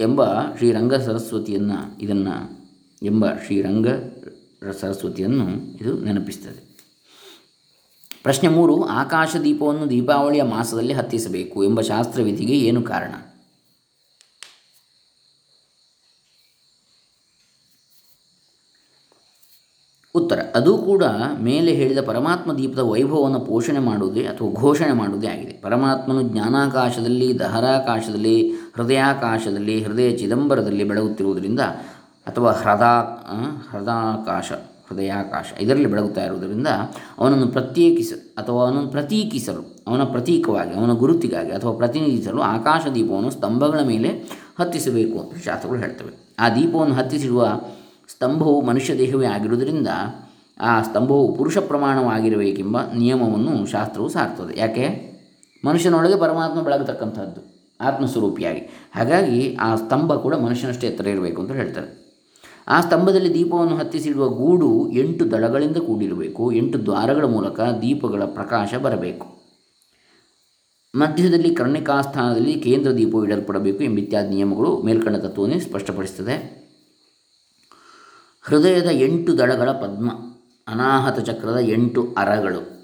ಎಂಬ 0.00 0.24
ಶ್ರೀರಂಗ 0.56 0.94
ಸರಸ್ವತಿಯನ್ನು 0.94 1.98
ಇದನ್ನು 2.00 2.66
ಎಂಬ 3.02 3.26
ಶ್ರೀರಂಗ 3.26 3.88
ಸರಸ್ವತಿಯನ್ನು 4.80 5.76
ಇದು 5.80 5.98
ನೆನಪಿಸ್ತದೆ. 6.00 6.60
ಪ್ರಶ್ನೆ 8.22 8.48
ಮೂರು 8.48 8.84
ಆಕಾಶ 8.84 9.36
ದೀಪವನ್ನು 9.44 9.90
ದೀಪಾವಳಿಯ 9.90 10.42
ಮಾಸದಲ್ಲಿ 10.42 10.92
ಹತ್ತಿಸಬೇಕು 10.92 11.64
ಎಂಬ 11.64 11.80
ಶಾಸ್ತ್ರವಿಧಿಗೆ 11.80 12.58
ಏನು 12.58 12.82
ಕಾರಣ? 12.82 13.31
ಉತ್ತರ. 20.14 20.40
ಅದು 20.54 20.78
ಕೂಡ 20.78 21.04
ಮೇಲೆ 21.40 21.72
ಹೇಳಿದ 21.72 22.00
ಪರಮಾತ್ಮ 22.06 22.52
ದೀಪದ 22.52 22.78
ವೈಭವವನ್ನು 22.78 23.40
ಪೋಷಣೆ 23.40 23.78
ಮಾಡುವುದೇ 23.78 24.20
ಅಥವಾ 24.20 24.48
ಘೋಷಣೆ 24.52 24.92
ಮಾಡುವುದೇ 24.92 25.26
ಆಗಿದೆ. 25.26 25.60
ಪರಮಾತ್ಮನು 25.62 26.22
ಜ್ಞಾನಾಕಾಶದಲ್ಲಿ, 26.22 27.38
ದಹರಾಕಾಶದಲ್ಲಿ, 27.38 28.50
ಹೃದಯಾಕಾಶದಲ್ಲಿ, 28.76 29.84
ಹೃದಯ 29.84 30.16
ಚಿದಂಬರದಲ್ಲಿ 30.16 30.84
ಬೆಳಗುತ್ತಿರುವುದರಿಂದ 30.84 31.60
ಅಥವಾ 32.26 32.52
ಹೃದಾ 32.52 32.92
ಹೃದಯಾಕಾಶ 33.70 34.52
ಹೃದಯಾಕಾಶ 34.90 35.52
ಇದರಲ್ಲಿ 35.60 35.86
ಬೆಳಗುತ್ತಾ 35.86 36.24
ಇರುವುದರಿಂದ 36.24 36.66
ಅವನನ್ನು 37.18 37.46
ಪ್ರತ್ಯೇಕಿಸ, 37.48 38.12
ಅಥವಾ 38.38 38.62
ಅವನನ್ನು 38.62 38.88
ಪ್ರತೀಕಿಸಲು, 38.88 39.62
ಅವನ 39.86 40.02
ಪ್ರತೀಕವಾಗಿ, 40.04 40.74
ಅವನ 40.74 40.92
ಗುರುತಿಗಾಗಿ 40.92 41.50
ಅಥವಾ 41.50 41.72
ಪ್ರತಿನಿಧಿಸಲು 41.72 42.40
ಆಕಾಶ 42.42 42.86
ದೀಪವನ್ನು 42.94 43.30
ಸ್ತಂಭಗಳ 43.30 43.80
ಮೇಲೆ 43.86 44.08
ಹತ್ತಿಸಬೇಕು 44.60 45.18
ಅಂತ 45.18 45.44
ಶಾಸ್ತ್ರಗಳು 45.44 45.78
ಹೇಳ್ತವೆ. 45.78 46.12
ಆ 46.38 46.48
ದೀಪವನ್ನು 46.48 46.94
ಹತ್ತಿಸಿರುವ 46.94 47.60
ಸ್ತಂಭವು 48.08 48.60
ಮನುಷ್ಯ 48.60 48.98
ದೇಹವೇ 48.98 49.26
ಆಗಿರುವುದರಿಂದ 49.26 49.88
ಆ 50.60 50.82
ಸ್ತಂಭವು 50.82 51.36
ಪುರುಷ 51.36 51.58
ಪ್ರಮಾಣವಾಗಿರಬೇಕೆಂಬ 51.58 52.78
ನಿಯಮವನ್ನು 52.92 53.66
ಶಾಸ್ತ್ರವು 53.66 54.08
ಸಾರ್ತದೆ. 54.08 54.58
ಯಾಕೆ? 54.60 55.12
ಮನುಷ್ಯನೊಳಗೆ 55.64 56.18
ಪರಮಾತ್ಮ 56.18 56.60
ಬೆಳಗತಕ್ಕಂಥದ್ದು, 56.60 57.40
ಆತ್ಮಸ್ವರೂಪಿಯಾಗಿ. 57.80 58.60
ಹಾಗಾಗಿ 58.96 59.54
ಆ 59.54 59.74
ಸ್ತಂಭ 59.74 60.14
ಕೂಡ 60.14 60.34
ಮನುಷ್ಯನಷ್ಟೇ 60.34 60.86
ಎತ್ತರ 60.86 61.06
ಇರಬೇಕು 61.06 61.42
ಅಂತ 61.42 61.52
ಹೇಳ್ತಾರೆ. 61.52 62.02
ಆ 62.68 62.80
ಸ್ತಂಭದಲ್ಲಿ 62.80 63.34
ದೀಪವನ್ನು 63.34 63.76
ಹತ್ತಿಸಿಡುವ 63.76 64.28
ಗೂಡು 64.28 64.90
ಎಂಟು 64.92 65.30
ದಳಗಳಿಂದ 65.30 65.76
ಕೂಡಿರಬೇಕು, 65.76 66.52
ಎಂಟು 66.52 66.84
ದ್ವಾರಗಳ 66.84 67.24
ಮೂಲಕ 67.24 67.60
ದೀಪಗಳ 67.60 68.24
ಪ್ರಕಾಶ 68.24 68.74
ಬರಬೇಕು. 68.74 69.26
ಮಧ್ಯದಲ್ಲಿ 70.94 71.54
ಕರ್ಣಿಕಾಸ್ಥಾನದಲ್ಲಿ 71.54 72.54
ಕೇಂದ್ರ 72.54 72.96
ದೀಪವು 72.96 73.24
ಇಡಲ್ಪಡಬೇಕು 73.24 73.84
ಎಂಬಿತ್ಯಾದಿ 73.84 74.28
ನಿಯಮಗಳು 74.28 74.82
ಮೇಲ್ಕಂಡ 74.82 75.16
ತತ್ವವನ್ನೇ 75.16 75.58
ಸ್ಪಷ್ಟಪಡಿಸ್ತದೆ. 75.58 76.61
ಹೃದಯದ 78.44 78.88
ಎಂಟು 78.90 79.38
ದಳಗಳ 79.38 79.70
ಪದ್ಮ, 79.70 80.10
ಅನಾಹತ 80.68 81.18
ಚಕ್ರದ 81.18 81.58
ಎಂಟು 81.58 82.14
ಅರಗಳು. 82.18 82.82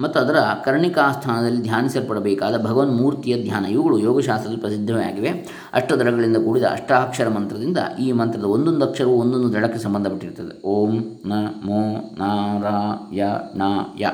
ಮತ್ತು 0.00 0.20
ಅದರ 0.20 0.36
ಕರ್ಣಿಕಾಸ್ಥಾನದಲ್ಲಿ 0.64 1.62
ಧ್ಯಾನಿಸಲ್ಪಡಬೇಕಾದ 1.62 2.64
ಭಗವನ್ 2.64 2.96
ಮೂರ್ತಿಯ 2.96 3.42
ಧ್ಯಾನ. 3.42 3.66
ಇವುಗಳು 3.66 3.98
ಯೋಗಶಾಸ್ತ್ರದಲ್ಲಿ 3.98 4.60
ಪ್ರಸಿದ್ಧವಾಗಿವೆ. 4.60 5.28
ಅಷ್ಟದಳಗಳಿಂದ 5.72 6.36
ಕೂಡಿದ 6.36 6.62
ಅಷ್ಟಾಕ್ಷರ 6.62 7.28
ಮಂತ್ರದಿಂದ 7.28 7.78
ಈ 8.00 8.12
ಮಂತ್ರದ 8.12 8.44
ಒಂದೊಂದು 8.44 8.86
ಅಕ್ಷರವು 8.86 9.20
ಒಂದೊಂದು 9.20 9.52
ದಳಕ್ಕೆ 9.52 9.78
ಸಂಬಂಧಪಟ್ಟಿರ್ತದೆ. 9.78 10.62
ಓಂ 10.62 11.20
ನ 11.26 11.32
ಮೋ 11.64 11.80
ನ 12.18 12.22
ರ 12.62 12.66
ಯ 13.12 13.24
ನ 13.54 13.62
ಯ 13.98 14.06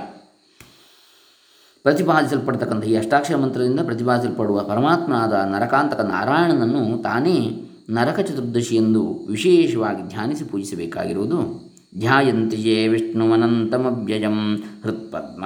ಪ್ರತಿಪಾದಿಸಲ್ಪಡ್ತಕ್ಕಂಥ 1.83 2.85
ಈ 2.85 2.97
ಅಷ್ಟಾಕ್ಷರ 2.97 3.37
ಮಂತ್ರದಿಂದ 3.37 3.81
ಪ್ರತಿಪಾದಿಸಲ್ಪಡುವ 3.81 4.61
ಪರಮಾತ್ಮನಾದ 4.63 5.33
ನರಕಾಂತಕ 5.33 6.01
ನಾರಾಯಣನನ್ನು 6.01 7.03
ತಾನೇ 7.03 7.65
ನರಕ 7.91 8.21
ಚತುರ್ದಶಿ 8.21 8.77
ಎಂದು 8.77 9.27
ವಿಶೇಷವಾಗಿ 9.31 10.09
ಧ್ಯಾನಿಸಿ 10.09 10.45
ಪೂಜಿಸಬೇಕಾಗಿರುವುದು. 10.45 11.71
ಧ್ಯಾಯಂತಿಯೇ 11.99 12.89
ವಿಷ್ಣು 12.89 13.09
ವಿಷ್ಣುವನಂತಮವ್ಯಯಂ 13.09 14.57
ಹೃತ್ಪದ್ಮ 14.57 15.45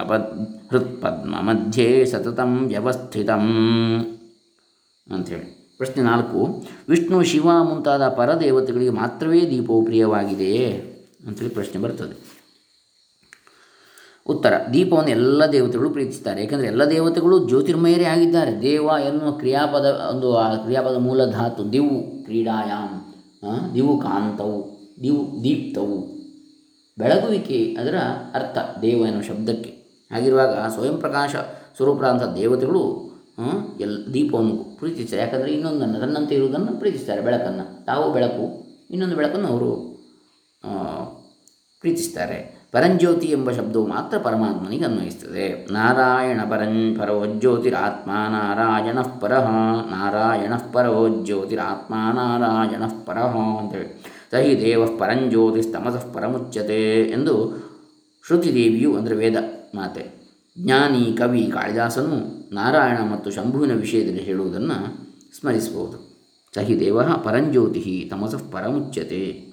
ಹೃತ್ಪದ್ಮ 0.70 1.34
ಮಧ್ಯೆ 1.40 2.04
ಸತತಂ 2.04 2.66
ವ್ಯವಸ್ಥಿತಂ. 2.66 3.50
ಅಂಥೇಳಿ 5.12 5.74
ಪ್ರಶ್ನೆ 5.76 6.04
ನಾಲ್ಕು. 6.04 6.64
ವಿಷ್ಣು 6.88 7.24
ಶಿವ 7.24 7.64
ಮುಂತಾದ 7.64 8.08
ಪರದೇವತೆಗಳಿಗೆ 8.08 8.90
ಮಾತ್ರವೇ 8.90 9.40
ದೀಪವು 9.50 9.84
ಪ್ರಿಯವಾಗಿದೆಯೇ? 9.84 10.90
ಅಂತೇಳಿ 11.26 11.50
ಪ್ರಶ್ನೆ 11.50 11.82
ಬರ್ತದೆ. 11.82 12.33
ಉತ್ತರ. 14.26 14.52
ದೀಪವನ್ನು 14.72 15.10
ಎಲ್ಲ 15.10 15.46
ದೇವತೆಗಳು 15.46 15.90
ಪ್ರೀತಿಸ್ತಾರೆ 15.90 16.42
ಏಕೆಂದರೆ 16.42 16.66
ಎಲ್ಲ 16.66 16.84
ದೇವತೆಗಳು 16.84 17.48
ಜ್ಯೋತಿರ್ಮಯರೇ 17.48 18.04
ಆಗಿದ್ದಾರೆ. 18.04 18.62
ದೇವ 18.62 18.90
ಎನ್ನುವ 19.08 19.30
ಕ್ರಿಯಾಪದ, 19.30 20.10
ಒಂದು, 20.14 20.36
ಆ, 20.36 20.54
ಕ್ರಿಯಾಪದ 20.54 20.96
ಮೂಲ 20.96 21.24
ಧಾತು 21.24 21.72
ದಿವು 21.72 22.24
ಕ್ರೀಡಾಯಾಮ್ 22.24 23.74
ದಿವು 23.74 24.00
ಕಾಂತವು, 24.00 24.80
ದಿವು 25.02 25.44
ದೀಪ್ತವು. 25.44 26.14
ಬೆಳಗುವಿಕೆ 26.98 27.76
ಅದರ 27.80 27.94
ಅರ್ಥ 28.34 28.58
ದೇವ 28.82 28.98
ಎನ್ನುವ 28.98 29.22
ಶಬ್ದಕ್ಕೆ. 29.22 29.70
ಹಾಗಿರುವಾಗ 30.12 30.48
ಸ್ವಯಂ 30.48 30.96
ಪ್ರಕಾಶ 30.96 31.36
ಸ್ವರೂಪರಾದಂಥ 31.76 32.36
ದೇವತೆಗಳು 32.36 33.14
ಎಲ್, 33.80 34.14
ದೀಪವನ್ನು 34.14 34.78
ಪ್ರೀತಿಸ್ತಾರೆ 34.78 35.22
ಯಾಕಂದರೆ 35.22 35.52
ಇನ್ನೊಂದನ್ನು, 35.52 36.00
ತನ್ನಂತೆ 36.00 36.34
ಇರುವುದನ್ನು 36.34 36.78
ಪ್ರೀತಿಸ್ತಾರೆ 36.78 37.20
ಬೆಳಕನ್ನು. 37.20 37.84
ತಾವು 37.84 38.12
ಬೆಳಕು, 38.12 38.64
ಇನ್ನೊಂದು 38.90 39.16
ಬೆಳಕನ್ನು 39.16 39.48
ಅವರು 39.48 39.76
ಪ್ರೀತಿಸ್ತಾರೆ 41.80 42.63
ಪರಂಜ್ಯೋತಿ 42.74 43.26
ಎಂಬ 43.26 43.50
ಶಬ್ದವು 43.50 43.86
ಮಾತ್ರ 43.86 44.18
ಪರಮಾತ್ಮನಿಗೆ 44.18 44.84
ಅನ್ವಯಿಸ್ತದೆ 44.84 45.72
ನಾರಾಯಣ 45.72 46.40
ಪರಂ 46.50 46.96
ಪರೋ 46.98 47.26
ಜ್ಯೋತಿರಾತ್ಮ 47.26 48.10
ನಾರಾಯಣ 48.10 49.00
ಪರಃ, 49.00 49.48
ನಾರಾಯಣ 49.90 50.52
ಪರೋ 50.72 51.24
ಜ್ಯೋತಿರಾತ್ಮ 51.24 51.94
ನಾರಾಯಣ 51.94 52.82
ಪರಃ 53.06 53.36
ಅಂತೇಳಿ 53.58 54.02
ಸಹಿ 54.32 54.60
ದೇವ 54.60 54.96
ಪರಂಜ್ಯೋತಿಸ್ತಮಸಃ 54.96 56.12
ಪರಮುಚ್ಯತೆ 56.12 57.02
ಎಂದು 57.02 57.64
ಶ್ರುತಿದೇವಿಯು 58.26 58.96
ಅಂದರೆ 58.96 59.16
ವೇದ 59.16 59.36
ಮಾತೆ, 59.74 60.34
ಜ್ಞಾನಿ, 60.58 61.16
ಕವಿ, 61.18 61.50
ಕಾಳಿದಾಸನು 61.54 62.16
ನಾರಾಯಣ 62.54 62.98
ಮತ್ತು 63.12 63.30
ಶಂಭುವಿನ 63.30 63.74
ವಿಷಯದಲ್ಲಿ 63.74 64.22
ಹೇಳುವುದನ್ನು 64.22 64.78
ಸ್ಮರಿಸಬಹುದು. 65.40 66.14
ಸಹಿ 66.54 66.80
ದೇವ 66.80 67.02
ಪರಂಜ್ಯೋತಿ 67.02 68.10
ತಮಸಃ 68.10 68.40
ಪರಮುಚ್ಯತೆ. 68.52 69.43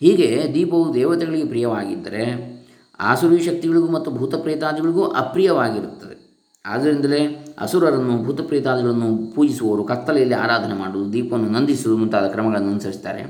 ಹೀಗೆ 0.00 0.50
ದೀಪವು 0.54 0.94
ದೇವತೆಗಳಿಗೆ 0.94 1.44
ಪ್ರಿಯವಾಗಿದ್ದರೆ 1.44 2.58
ಆಸುರಿ 3.00 3.44
ಶಕ್ತಿಗಳಿಗೂ 3.44 3.88
ಮತ್ತು 3.88 4.10
ಭೂತಪ್ರೇತಾದಿಗಳಿಗೂ 4.10 5.04
ಅಪ್ರಿಯವಾಗಿರುತ್ತದೆ. 5.04 6.28
ಆದ್ದರಿಂದಲೇ 6.66 7.54
ಅಸುರರನ್ನು, 7.58 8.24
ಭೂತಪ್ರೇತಾದಿಗಳನ್ನು 8.24 9.32
ಪೂಜಿಸುವವರು 9.32 9.84
ಕತ್ತಲೆಯಲ್ಲಿ 9.84 10.34
ಆರಾಧನೆ 10.34 10.74
ಮಾಡುವುದು, 10.74 11.12
ದೀಪವನ್ನು 11.12 11.48
ನಂದಿಸುವುದು 11.48 12.00
ಮುಂತಾದ 12.00 12.28
ಕ್ರಮಗಳನ್ನು 12.28 12.70
ಅನುಸರಿಸ್ತಾರೆ 12.70 13.22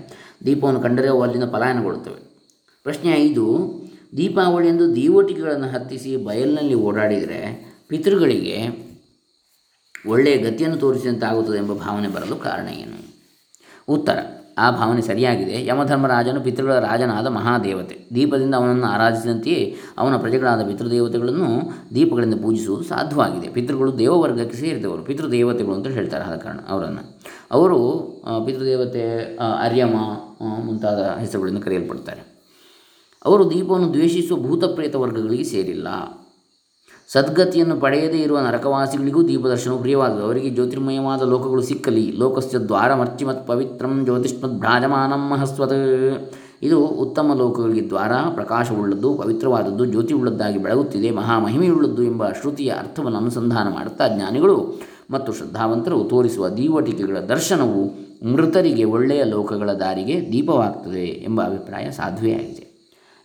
ದೀಪವನ್ನು 0.46 0.80
ಕಂಡರೆ 0.80 1.08
ಅವು 1.08 1.22
ಅಲ್ಲಿಂದ 1.22 1.44
ಪಲಾಯನಗೊಳ್ಳುತ್ತವೆ. 1.44 2.28
ಪ್ರಶ್ನೆ 2.82 3.12
ಐದು 3.12 3.72
ದೀಪಾವಳಿಯಂದು 4.16 4.96
ದೀವಟಿಕೆಗಳನ್ನು 4.96 5.68
ಹತ್ತಿಸಿ 5.68 6.16
ಬಯಲಿನಲ್ಲಿ 6.16 6.74
ಓಡಾಡಿದರೆ 6.74 7.72
ಪಿತೃಗಳಿಗೆ 7.88 8.88
ಒಳ್ಳೆಯ 10.08 10.36
ಗತಿಯನ್ನು 10.36 10.76
ತೋರಿಸಿದಂತಾಗುತ್ತದೆ 10.76 11.56
ಎಂಬ 11.56 11.72
ಭಾವನೆ 11.72 12.08
ಬರಲು 12.08 12.36
ಕಾರಣ 12.36 12.68
ಏನು? 12.68 12.98
ಉತ್ತರ 13.88 14.37
ಆ 14.58 14.66
ಭಾವನೆ 14.70 15.02
ಸರಿಯಾಗಿದೆ. 15.02 15.54
ಯಮಧರ್ಮರಾಜನು 15.66 16.40
ಪಿತೃಗಳ 16.40 16.74
ರಾಜನಾದ 16.78 17.26
ಮಹಾದೇವತೆ. 17.26 17.96
ದೀಪದಿಂದ 18.14 18.54
ಅವನನ್ನು 18.54 18.86
ಆರಾಧಿಸಿದಂತೆಯೇ 18.86 19.62
ಅವನ 19.98 20.16
ಪ್ರಜೆಗಳಾದ 20.16 20.62
ಪಿತೃದೇವತೆಗಳನ್ನು 20.66 21.50
ದೀಪಗಳಿಂದ 21.94 22.36
ಪೂಜಿಸುವುದು 22.42 22.84
ಸಾಧ್ಯವಾಗಿದೆ. 22.84 23.48
ಪಿತೃಗಳು 23.48 23.98
ದೇವವರ್ಗಕ್ಕೆ 23.98 24.56
ಸೇರಿದವರು. 24.56 25.02
ಪಿತೃದೇವತೆಗಳು 25.02 25.74
ಅಂತ 25.74 25.86
ಹೇಳ್ತಾರೆ 25.86 26.24
ಆದ 26.24 26.36
ಕಾರಣ 26.36 26.60
ಅವರನ್ನು. 26.68 27.04
ಅವರು 27.50 27.78
ಪಿತೃದೇವತೆ 28.46 29.02
ಅರ್ಯಮ 29.64 29.96
ಮುಂತಾದ 30.64 31.00
ಹೆಸರುಗಳಿಂದ 31.20 31.58
ಕರೆಯಲ್ಪಡ್ತಾರೆ 31.58 32.22
ಅವರು 33.24 33.44
ದೀಪವನ್ನು 33.50 33.88
ದ್ವೇಷಿಸುವ 33.92 34.38
ಭೂತಪ್ರೇತ 34.38 34.94
ವರ್ಗಗಳಿಗೆ 34.94 35.44
ಸೇರಿಲ್ಲ. 35.44 35.88
ಸದ್ಗತಿಯನ್ನು 37.12 37.80
ಪಡೆಯದೇ 37.80 38.18
ಇರುವ 38.18 38.38
ನರಕವಾಸಿಗಳಿಗೂ 38.40 39.28
ದೀಪದರ್ಶನವು 39.28 39.78
ಪ್ರಿಯವಾದುದು. 39.78 40.22
ಅವರಿಗೆ 40.22 40.50
ಜ್ಯೋತಿರ್ಮಯವಾದ 40.50 41.22
ಲೋಕಗಳು 41.22 41.62
ಸಿಕ್ಕಲಿ. 41.62 42.12
ಲೋಕಸ್ಯ 42.12 42.58
ದ್ವಾರ 42.58 42.66
ದ್ವಾರಮರ್ಚಿಮತ್ 42.66 43.46
ಪವಿತ್ರಂ 43.46 44.04
ಜ್ಯೋತಿಷ್ಮತ್ 44.04 44.52
ಭ್ರಾಜಮಾನಂ 44.52 45.28
ಮಹಸ್ವತ್. 45.28 45.72
ಇದು 46.62 46.86
ಉತ್ತಮ 46.86 47.34
ಲೋಕಗಳಿಗೆ 47.34 47.88
ದ್ವಾರ, 47.88 48.12
ಪ್ರಕಾಶವುಳ್ಳದ್ದು, 48.34 49.14
ಪವಿತ್ರವಾದದ್ದು 49.14 49.84
ಜ್ಯೋತಿಯುಳ್ಳದ್ದಾಗಿ 49.84 50.58
ಬೆಳಗುತ್ತಿದೆ. 50.58 51.10
ಮಹಾಮಹಿಮೆಯುಳ್ಳದ್ದು 51.10 52.02
ಎಂಬ 52.02 52.28
ಶ್ರುತಿಯ 52.30 52.70
ಅರ್ಥವನ್ನು 52.78 53.18
ಅನುಸಂಧಾನ 53.18 53.74
ಮಾಡುತ್ತಾ 53.74 54.08
ಜ್ಞಾನಿಗಳು 54.08 54.80
ಮತ್ತು 55.10 55.32
ಶ್ರದ್ಧಾವಂತರು 55.32 56.04
ತೋರಿಸುವ 56.04 56.48
ದೀವಟಿಕೆಗಳ 56.48 57.18
ದರ್ಶನವು 57.18 57.82
ಮೃತರಿಗೆ 58.32 58.84
ಒಳ್ಳೆಯ 58.84 59.24
ಲೋಕಗಳ 59.24 59.72
ದಾರಿಗೆ 59.72 60.32
ದೀಪವಾಗ್ತದೆ 60.32 61.04
ಎಂಬ 61.04 61.42
ಅಭಿಪ್ರಾಯ 61.42 61.90
ಸಾಧುವೇ 61.90 62.32
ಆಗಿದೆ 62.32 62.64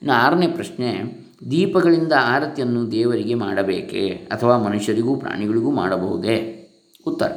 ಇನ್ನು 0.01 0.13
ಆರನೇ 0.13 0.47
ಪ್ರಶ್ನೆ 0.47 1.22
ದೀಪಗಳಿಂದ 1.51 2.13
ಆರತಿಯನ್ನು 2.21 2.91
ದೇವರಿಗೆ 2.91 3.33
ಮಾಡಬೇಕೇ 3.33 4.07
ಅಥವಾ 4.09 4.57
ಮನುಷ್ಯರಿಗೂ 4.57 5.15
ಪ್ರಾಣಿಗಳಿಗೂ 5.15 5.71
ಮಾಡಬಹುದೇ? 5.71 6.59
ಉತ್ತರ. 7.07 7.31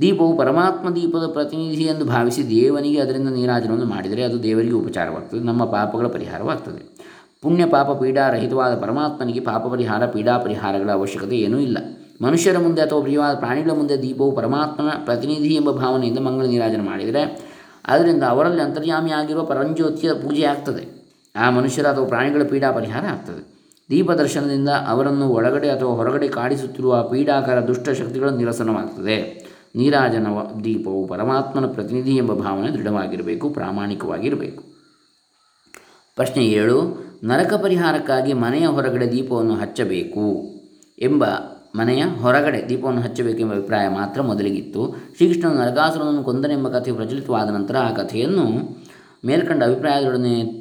ದೀಪವು 0.00 0.38
ಪರಮಾತ್ಮ 0.38 0.90
ದೀಪದ 0.90 1.26
ಪ್ರತಿನಿಧಿ 1.26 1.82
ಎಂದು 1.82 2.04
ಭಾವಿಸಿ 2.04 2.48
ದೇವನಿಗೆ 2.50 3.00
ಅದರಿಂದ 3.00 3.28
ನೀರಾಜನವನ್ನು 3.28 3.84
ಮಾಡಿದರೆ 3.84 4.22
ಅದು 4.22 4.42
ದೇವರಿಗೆ 4.42 4.72
ಉಪಚಾರವಾಗ್ತದೆ. 4.72 5.40
ನಮ್ಮ 5.40 5.64
ಪಾಪಗಳ 5.64 6.06
ಪರಿಹಾರವಾಗ್ತದೆ. 6.06 7.00
ಪುಣ್ಯ 7.42 7.66
ಪಾಪ 7.66 7.90
ಪೀಡಾರಹಿತವಾದ 7.90 8.80
ಪರಮಾತ್ಮನಿಗೆ 8.80 9.40
ಪಾಪ 9.40 9.66
ಪರಿಹಾರ 9.66 10.06
ಪೀಡಾ 10.06 10.38
ಪರಿಹಾರಗಳ 10.38 10.90
ಅವಶ್ಯಕತೆ 10.92 11.36
ಏನೂ 11.36 11.58
ಇಲ್ಲ. 11.58 11.78
ಮನುಷ್ಯರ 12.22 12.58
ಮುಂದೆ 12.58 12.82
ಅಥವಾ 12.82 13.00
ಪ್ರಿಯವಾದ 13.00 13.36
ಪ್ರಾಣಿಗಳ 13.36 13.70
ಮುಂದೆ 13.70 14.02
ದೀಪವು 14.02 14.32
ಪರಮಾತ್ಮನ 14.32 15.04
ಪ್ರತಿನಿಧಿ 15.04 15.54
ಎಂಬ 15.54 15.70
ಭಾವನೆಯಿಂದ 15.70 16.18
ಮಂಗಳ 16.18 16.44
ನೀರಾಜನ 16.44 16.80
ಮಾಡಿದರೆ, 16.80 17.50
ಅದರಿಂದ 17.86 18.22
ಅವರಲ್ಲಿ 18.22 18.62
ಅಂತರ್ಯಾಮಿಯಾಗಿರುವ 18.62 19.44
ಪರಂಜ್ಯೋತಿಯ 19.44 20.12
ಪೂಜೆ 20.12 20.42
ಆಗ್ತದೆ 20.42 20.99
ಆ 21.36 21.50
ಮನುಷ್ಯರ 21.50 21.86
ಅಥವಾ 21.86 22.06
ಪ್ರಾಣಿಗಳ 22.06 22.42
ಪೀಡಾ 22.42 22.72
ಪರಿಹಾರ 22.72 23.04
ಆಗ್ತದೆ. 23.06 23.60
ದೀಪ 23.90 24.12
ದರ್ಶನದಿಂದ 24.12 24.68
ಅವರನ್ನು 24.68 25.28
ಒಳಗಡೆ 25.28 25.70
ಅಥವಾ 25.70 25.92
ಹೊರಗಡೆ 25.92 26.28
ಕಾಡಿಸುತ್ತಿರುವ 26.28 27.02
ಪೀಡಾಕಾರ 27.02 27.60
ದುಷ್ಟ 27.60 27.88
ಶಕ್ತಿಗಳ 27.88 28.28
ನಿರಸನವಾಗ್ತದೆ. 28.28 29.50
ನೀರಾಜನ 29.76 30.26
ದೀಪವು 30.64 31.06
ಪರಮಾತ್ಮನ 31.06 31.66
ಪ್ರತಿನಿಧಿ 31.66 32.16
ಎಂಬ 32.16 32.32
ಭಾವನೆ 32.32 32.70
ದೃಢವಾಗಿರಬೇಕು, 32.70 33.50
ಪ್ರಾಮಾಣಿಕವಾಗಿರಬೇಕು. 33.50 34.62
ಪ್ರಶ್ನೆ 36.14 36.44
ಏಳು, 36.44 37.10
ನರಕ 37.24 37.54
ಪರಿಹಾರಕ್ಕಾಗಿ 37.54 38.32
ಮನೆಯ 38.32 38.66
ಹೊರಗಡೆ 38.66 39.12
ದೀಪವನ್ನು 39.12 39.54
ಹಚ್ಚಬೇಕು 39.54 40.44
ಎಂಬ 40.98 41.24
ಮನೆಯ 41.76 42.04
ಹೊರಗಡೆ 42.04 42.68
ದೀಪವನ್ನು 42.68 43.00
ಹಚ್ಚಬೇಕು 43.00 43.38
ಎಂಬ 43.38 43.52
ಅಭಿಪ್ರಾಯ 43.52 43.88
ಮಾತ್ರ 43.88 44.22
ಮೊದಲಿಗಿತ್ತು. 44.22 44.96
ಶ್ರೀಕೃಷ್ಣನು 45.16 45.54
ನರಕಾಸುರನನ್ನು 45.54 46.24
ಕೊಂದನೆಂಬ 46.24 46.68
ಕಥೆಯು 46.68 46.96
ಪ್ರಚಲಿತವಾದ 46.96 47.50
ನಂತರ 47.50 47.76
ಆ 47.76 47.90
ಕಥೆಯನ್ನು 47.90 48.76
ಮೇಲ್ಕಂಡ 49.26 49.62
ಅಭಿಪ್ರಾಯದೊಡನೆ 49.62 50.59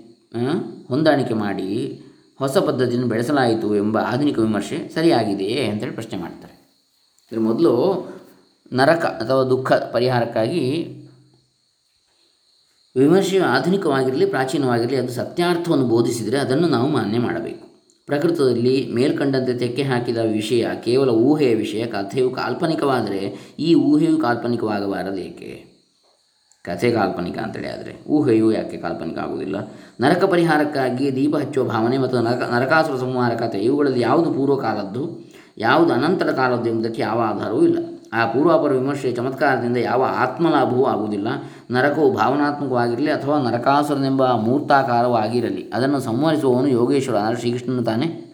ಹೊಂದಾಣಿಕೆ 0.87 1.33
ಮಾಡಿ 1.33 2.01
ಹೊಸ 2.39 2.57
ಪದ್ಧತಿಯನ್ನು 2.57 3.07
ಬೆಳೆಸಲಾಯಿತು 3.07 3.75
ಎಂಬ 3.75 3.97
ಆಧುನಿಕ 3.97 4.39
ವಿಮರ್ಶೆ 4.39 4.89
ಸರಿಯಾಗಿದೆಯೇ 4.93 5.65
ಅಂತೇಳಿ 5.65 5.93
ಪ್ರಶ್ನೆ 5.93 6.19
ಮಾಡ್ತಾರೆ. 6.19 6.53
ಇದರ 7.31 7.39
ಮೊದಲು 7.39 7.73
ನರಕ 8.73 9.05
ಅಥವಾ 9.05 9.43
ದುಃಖ 9.43 9.71
ಪರಿಹಾರಕ್ಕಾಗಿ 9.73 10.63
ವಿಮರ್ಶೆಯು 12.95 13.43
ಆಧುನಿಕವಾಗಿರಲಿ 13.43 14.25
ಪ್ರಾಚೀನವಾಗಿರಲಿ 14.25 14.95
ಅದು 14.95 15.11
ಸತ್ಯಾರ್ಥವನ್ನು 15.11 15.85
ಬೋಧಿಸಿದರೆ 15.85 16.37
ಅದನ್ನು 16.37 16.67
ನಾವು 16.67 16.87
ಮಾನ್ಯ 16.87 17.19
ಮಾಡಬೇಕು. 17.19 17.65
ಪ್ರಕೃತದಲ್ಲಿ 18.05 18.91
ಮೇಲ್ಕಂಡಂತೆ 18.93 19.53
ತೆಕ್ಕೆ 19.53 19.83
ಹಾಕಿದ 19.83 20.17
ವಿಷಯ 20.17 20.67
ಕೇವಲ 20.85 21.09
ಊಹೆಯ 21.09 21.55
ವಿಷಯ, 21.55 21.85
ಕಥೆಯು 21.85 22.29
ಕಾಲ್ಪನಿಕವಾದರೆ 22.29 23.53
ಈ 23.59 23.73
ಊಹೆಯು 23.73 24.17
ಕಾಲ್ಪನಿಕವಾಗಬಾರದೇಕೆ 24.17 25.68
ಕಥೆ 26.63 26.91
ಕಾಲ್ಪನಿಕ 26.91 27.37
ಅಂತೇಳಿ 27.37 27.69
ಆದರೆ, 27.69 28.03
ಊಹೆಯು 28.07 28.51
ಯಾಕೆ 28.51 28.77
ಕಾಲ್ಪನಿಕ 28.77 29.19
ಆಗುವುದಿಲ್ಲ? 29.19 29.55
ನರಕ 30.01 30.23
ಪರಿಹಾರಕ್ಕಾಗಿ 30.23 31.15
ದೀಪ 31.15 31.35
ಹಚ್ಚುವ 31.35 31.67
ಭಾವನೆ 31.67 31.97
ಮತ್ತು 31.97 32.21
ನರಕ, 32.21 32.51
ನರಕಾಸುರ 32.53 32.97
ಸಂಹಾರ 32.97 33.33
ಕಥೆ, 33.33 33.57
ಇವುಗಳಲ್ಲಿ 33.57 34.01
ಯಾವುದು 34.01 34.31
ಪೂರ್ವಕಾಲದ್ದು 34.31 35.29
ಯಾವುದು 35.57 35.93
ಅನಂತರ 35.93 36.31
ಕಾಲದ್ದು 36.31 36.69
ಎಂಬುದಕ್ಕೆ 36.69 37.01
ಯಾವ 37.01 37.19
ಆಧಾರವೂ 37.19 37.61
ಇಲ್ಲ. 37.61 37.77
ಆ 38.13 38.25
ಪೂರ್ವಾಪರ 38.25 38.71
ವಿಮರ್ಶೆಯ 38.71 39.11
ಚಮತ್ಕಾರದಿಂದ 39.11 39.77
ಯಾವ 39.77 40.03
ಆತ್ಮಲಾಭವೂ 40.17 40.85
ಆಗುವುದಿಲ್ಲ. 40.85 41.27
ನರಕವು 41.71 42.13
ಭಾವನಾತ್ಮಕವಾಗಿರಲಿ 42.13 43.11
ಅಥವಾ 43.11 43.41
ನರಕಾಸುರನೆಂಬ 43.41 44.31
ಮೂರ್ತಾಕಾರವೂ 44.31 45.13
ಆಗಿರಲಿ, 45.13 45.71
ಅದನ್ನು 45.73 45.99
ಸಂಹರಿಸುವವನು 45.99 46.67
ಯೋಗೇಶ್ವರ 46.67 47.35
ಶ್ರೀಕೃಷ್ಣನು 47.39 47.83
ತಾನೇ? 47.83 48.28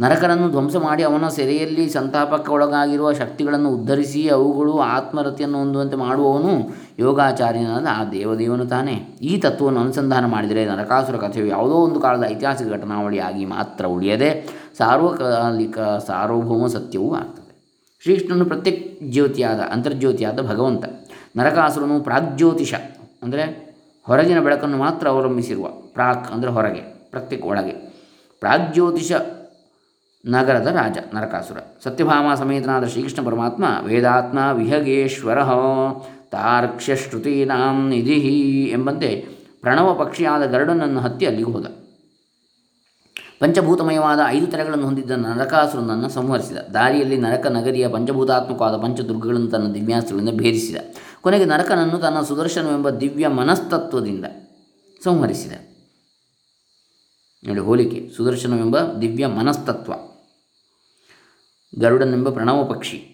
ನರಕನನ್ನು 0.00 0.50
ಧ್ವಂಸ 0.50 0.76
ಮಾಡಿ 0.76 1.02
ಅವನ 1.02 1.28
ಸೆರೆಯಲ್ಲಿ 1.28 1.90
ಸಂತಾಪಕ್ಕೊಳಗಾಗಿರುವ 1.90 3.12
ಶಕ್ತಿಗಳನ್ನು 3.12 3.74
ಉದ್ಧರಿಸಿ 3.74 4.28
ಅವುಗಳು 4.28 4.78
ಆತ್ಮರತಿಯನ್ನು 4.78 5.58
ಹೊಂದುವಂತೆ 5.58 5.96
ಮಾಡುವವನು 5.96 6.52
ಯೋಗಾಚಾರ್ಯನಾದ 6.98 7.86
ಆ 7.90 8.04
ದೇವದೇವನು 8.04 8.66
ತಾನೇ. 8.66 9.18
ಈ 9.22 9.38
ತತ್ವವನ್ನು 9.38 9.80
ಅನುಸಂಧಾನ 9.80 10.24
ಮಾಡಿದರೆ 10.26 10.64
ನರಕಾಸುರ 10.64 11.16
ಕಥೆಯು 11.16 11.46
ಯಾವುದೋ 11.46 11.74
ಒಂದು 11.74 12.00
ಕಾಲದ 12.00 12.24
ಐತಿಹಾಸಿಕ 12.28 12.68
ಘಟನಾವಳಿಯಾಗಿ 12.68 13.44
ಮಾತ್ರ 13.44 13.86
ಉಳಿಯದೆ 13.86 14.30
ಸಾರ್ವಕಾಲಿಕ 14.78 15.78
ಸಾರ್ವಭೌಮ 16.06 16.66
ಸತ್ಯವೂ 16.66 17.14
ಆಗ್ತದೆ. 17.14 17.50
ಶ್ರೀಕೃಷ್ಣನು 18.02 18.44
ಪ್ರತ್ಯಕ್ 18.44 18.80
ಜ್ಯೋತಿಯಾದ, 19.10 19.60
ಅಂತರ್ಜ್ಯೋತಿಯಾದ 19.60 20.40
ಭಗವಂತ. 20.48 20.84
ನರಕಾಸುರನು 21.36 22.00
ಪ್ರಾಗ್ಜ್ಯೋತಿಷ, 22.00 22.74
ಅಂದರೆ 23.22 23.44
ಹೊರಗಿನ 24.08 24.40
ಬೆಳಕನ್ನು 24.40 24.76
ಮಾತ್ರ 24.76 25.08
ಅವಲಂಬಿಸಿರುವ 25.08 25.66
ಪ್ರಾಕ್ 25.66 26.32
ಅಂದರೆ 26.32 26.50
ಹೊರಗೆ, 26.50 26.80
ಪ್ರತ್ಯಕ್ 27.10 27.46
ಒಳಗೆ. 27.46 27.74
ಪ್ರಾಗ್ಜ್ಯೋತಿಷ 28.40 29.12
ನಗರದ 30.26 30.66
ರಾಜ 30.66 30.98
ನರಕಾಸುರ. 31.14 31.56
ಸತ್ಯಭಾಮ 31.84 32.34
ಸಮೇತನಾದ 32.34 32.86
ಶ್ರೀಕೃಷ್ಣ 32.86 33.26
ಪರಮಾತ್ಮ, 33.26 33.64
ವೇದಾತ್ಮ 33.82 34.38
ವಿಹಗೇಶ್ವರ 34.52 35.38
ತಾರ್ಕ್ಷ್ಯಶ್ರುತೀನಾಂ 36.30 37.88
ನಿಧಿ 37.88 38.62
ಎಂಬಂತೆ 38.72 39.26
ಪ್ರಣವ 39.60 39.94
ಪಕ್ಷಿಯಾದ 39.94 40.46
ಗರುಡನನ್ನು 40.46 41.00
ಹತ್ತಿ 41.00 41.26
ಅಲ್ಲಿಗೆ 41.26 41.50
ಹೋದ. 41.50 41.66
ಪಂಚಭೂತಮಯವಾದ 43.40 44.20
ಐದು 44.26 44.46
ತೆರೆಗಳನ್ನು 44.46 44.84
ಹೊಂದಿದ್ದ 44.84 45.10
ನರಕಾಸುರನನ್ನು 45.10 46.08
ಸಂಹರಿಸಿದ. 46.08 46.56
ದಾರಿಯಲ್ಲಿ 46.56 47.16
ನರಕ 47.16 47.46
ನಗರಿಯ 47.46 47.88
ಪಂಚಭೂತಾತ್ಮಕವಾದ 47.88 48.76
ಪಂಚದುರ್ಗಗಳನ್ನು 48.76 49.46
ತನ್ನ 49.46 49.72
ದಿವ್ಯಾಸ್ತ್ರಗಳಿಂದ 49.72 50.38
ಭೇದಿಸಿದ. 50.38 50.76
ಕೊನೆಗೆ 51.20 51.44
ನರಕನನ್ನು 51.44 51.98
ತನ್ನ 51.98 52.20
ಸುದರ್ಶನವೆಂಬ 52.20 52.90
ದಿವ್ಯ 52.90 53.28
ಮನಸ್ತತ್ವದಿಂದ 53.28 54.24
ಸಂಹರಿಸಿದ. 55.04 55.52
ನೋಡಿ, 57.48 57.60
ಹೋಲಿಕೆ. 57.60 58.10
ಸುದರ್ಶನವೆಂಬ 58.16 58.78
ದಿವ್ಯ 58.78 59.26
ಮನಸ್ತತ್ವ. 59.26 59.92
ಗರುಡನೆಂಬ 61.78 62.28
ಪ್ರಣವ 62.28 62.64
ಪಕ್ಷಿ. 62.64 63.08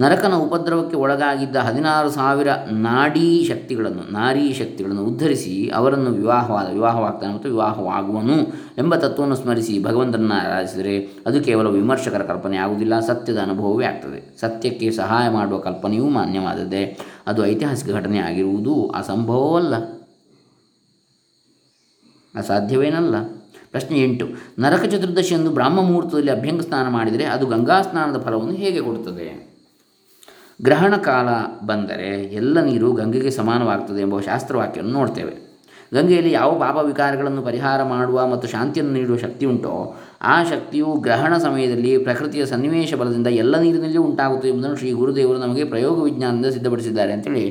ನರಕನ 0.00 0.34
ಉಪದ್ರವಕ್ಕೆ 0.34 0.96
ಒಳಗಾಗಿದ್ದ 0.96 1.56
ಹದಿನಾರು 1.56 2.10
ಸಾವಿರ 2.10 2.48
ನಾಡೀ 2.70 3.44
ಶಕ್ತಿಗಳನ್ನು, 3.44 4.12
ನಾರೀ 4.12 4.52
ಶಕ್ತಿಗಳನ್ನು 4.52 5.04
ಉದ್ಧರಿಸಿ 5.04 5.70
ಅವರನ್ನು 5.74 6.10
ವಿವಾಹವಾದ, 6.10 6.72
ವಿವಾಹವಾಗ್ತಾನೆ 6.72 7.34
ಮತ್ತು 7.34 7.48
ವಿವಾಹವಾಗುವನು 7.48 8.36
ಎಂಬ 8.78 8.94
ತತ್ವವನ್ನು 8.94 9.36
ಸ್ಮರಿಸಿ 9.36 9.82
ಭಗವಂತನನ್ನು 9.82 10.34
ಆರಾಧಿಸಿದರೆ 10.34 11.06
ಅದು 11.26 11.44
ಕೇವಲ 11.44 11.66
ವಿಮರ್ಶಕರ 11.66 12.22
ಕಲ್ಪನೆ 12.22 12.56
ಆಗುವುದಿಲ್ಲ 12.56 13.00
ಸತ್ಯದ 13.00 13.38
ಅನುಭವವೇ 13.38 13.84
ಆಗ್ತದೆ. 13.84 14.40
ಸತ್ಯಕ್ಕೆ 14.40 14.90
ಸಹಾಯ 14.90 15.28
ಮಾಡುವ 15.28 15.58
ಕಲ್ಪನೆಯೂ 15.58 16.08
ಮಾನ್ಯವಾದದ್ದೇ. 16.08 16.98
ಅದು 17.26 17.46
ಐತಿಹಾಸಿಕ 17.46 17.90
ಘಟನೆ 17.92 18.18
ಆಗಿರುವುದು 18.18 18.88
ಅಸಂಭವವಲ್ಲ. 18.88 19.76
ಅಸಾಧ್ಯವೇನಲ್ಲ. 22.34 23.14
ಪ್ರಶ್ನೆ 23.70 24.02
ಎಂಟು, 24.02 24.26
ನರಕ 24.58 24.84
ಚತುರ್ದಶಿ 24.84 25.34
ಎಂದು 25.34 25.50
ಬ್ರಾಹ್ಮ 25.50 25.80
ಮುಹೂರ್ತದಲ್ಲಿ 25.80 26.30
ಅಭ್ಯಂಗ 26.30 26.60
ಸ್ನಾನ 26.60 26.88
ಮಾಡಿದರೆ 26.88 27.24
ಅದು 27.24 27.46
ಗಂಗಾ 27.46 27.82
ಸ್ನಾನದ 27.82 28.22
ಫಲವನ್ನು 28.22 28.52
ಹೇಗೆ 28.52 28.80
ಕೊಡುತ್ತದೆ? 28.80 29.52
ಗ್ರಹಣ 30.62 30.96
ಕಾಲ 30.96 31.28
ಬಂದರೆ 31.66 32.24
ಎಲ್ಲ 32.24 32.60
ನೀರು 32.60 32.92
ಗಂಗೆಗೆ 32.92 33.30
ಸಮಾನವಾಗ್ತದೆ 33.30 34.00
ಎಂಬ 34.00 34.20
ಶಾಸ್ತ್ರವಾಕ್ಯವನ್ನು 34.20 34.92
ನೋಡ್ತೇವೆ. 34.92 35.52
ಗಂಗೆಯಲ್ಲಿ 35.94 36.32
ಯಾವ 36.32 36.58
ಪಾಪ 36.58 36.76
ವಿಕಾರಗಳನ್ನು 36.84 37.42
ಪರಿಹಾರ 37.42 37.82
ಮಾಡುವ 37.82 38.26
ಮತ್ತು 38.26 38.48
ಶಾಂತಿಯನ್ನು 38.48 38.92
ನೀಡುವ 38.92 39.16
ಶಕ್ತಿ 39.16 39.46
ಉಂಟೋ, 39.46 39.96
ಆ 40.22 40.44
ಶಕ್ತಿಯು 40.44 40.92
ಗ್ರಹಣ 40.92 41.38
ಸಮಯದಲ್ಲಿ 41.38 41.98
ಪ್ರಕೃತಿಯ 41.98 42.46
ಸನ್ನಿವೇಶ 42.46 42.94
ಬಲದಿಂದ 42.94 43.26
ಎಲ್ಲ 43.26 43.60
ನೀರಿನಲ್ಲಿಯೂ 43.60 44.02
ಉಂಟಾಗುತ್ತದೆ 44.02 44.48
ಎಂಬುದನ್ನು 44.48 44.76
ಶ್ರೀ 44.76 44.92
ಗುರುದೇವರು 44.92 45.38
ನಮಗೆ 45.38 45.64
ಪ್ರಯೋಗ 45.64 46.02
ವಿಜ್ಞಾನದಿಂದ 46.02 46.46
ಸಿದ್ಧಪಡಿಸಿದ್ದಾರೆ 46.46 47.12
ಅಂತೇಳಿ 47.12 47.44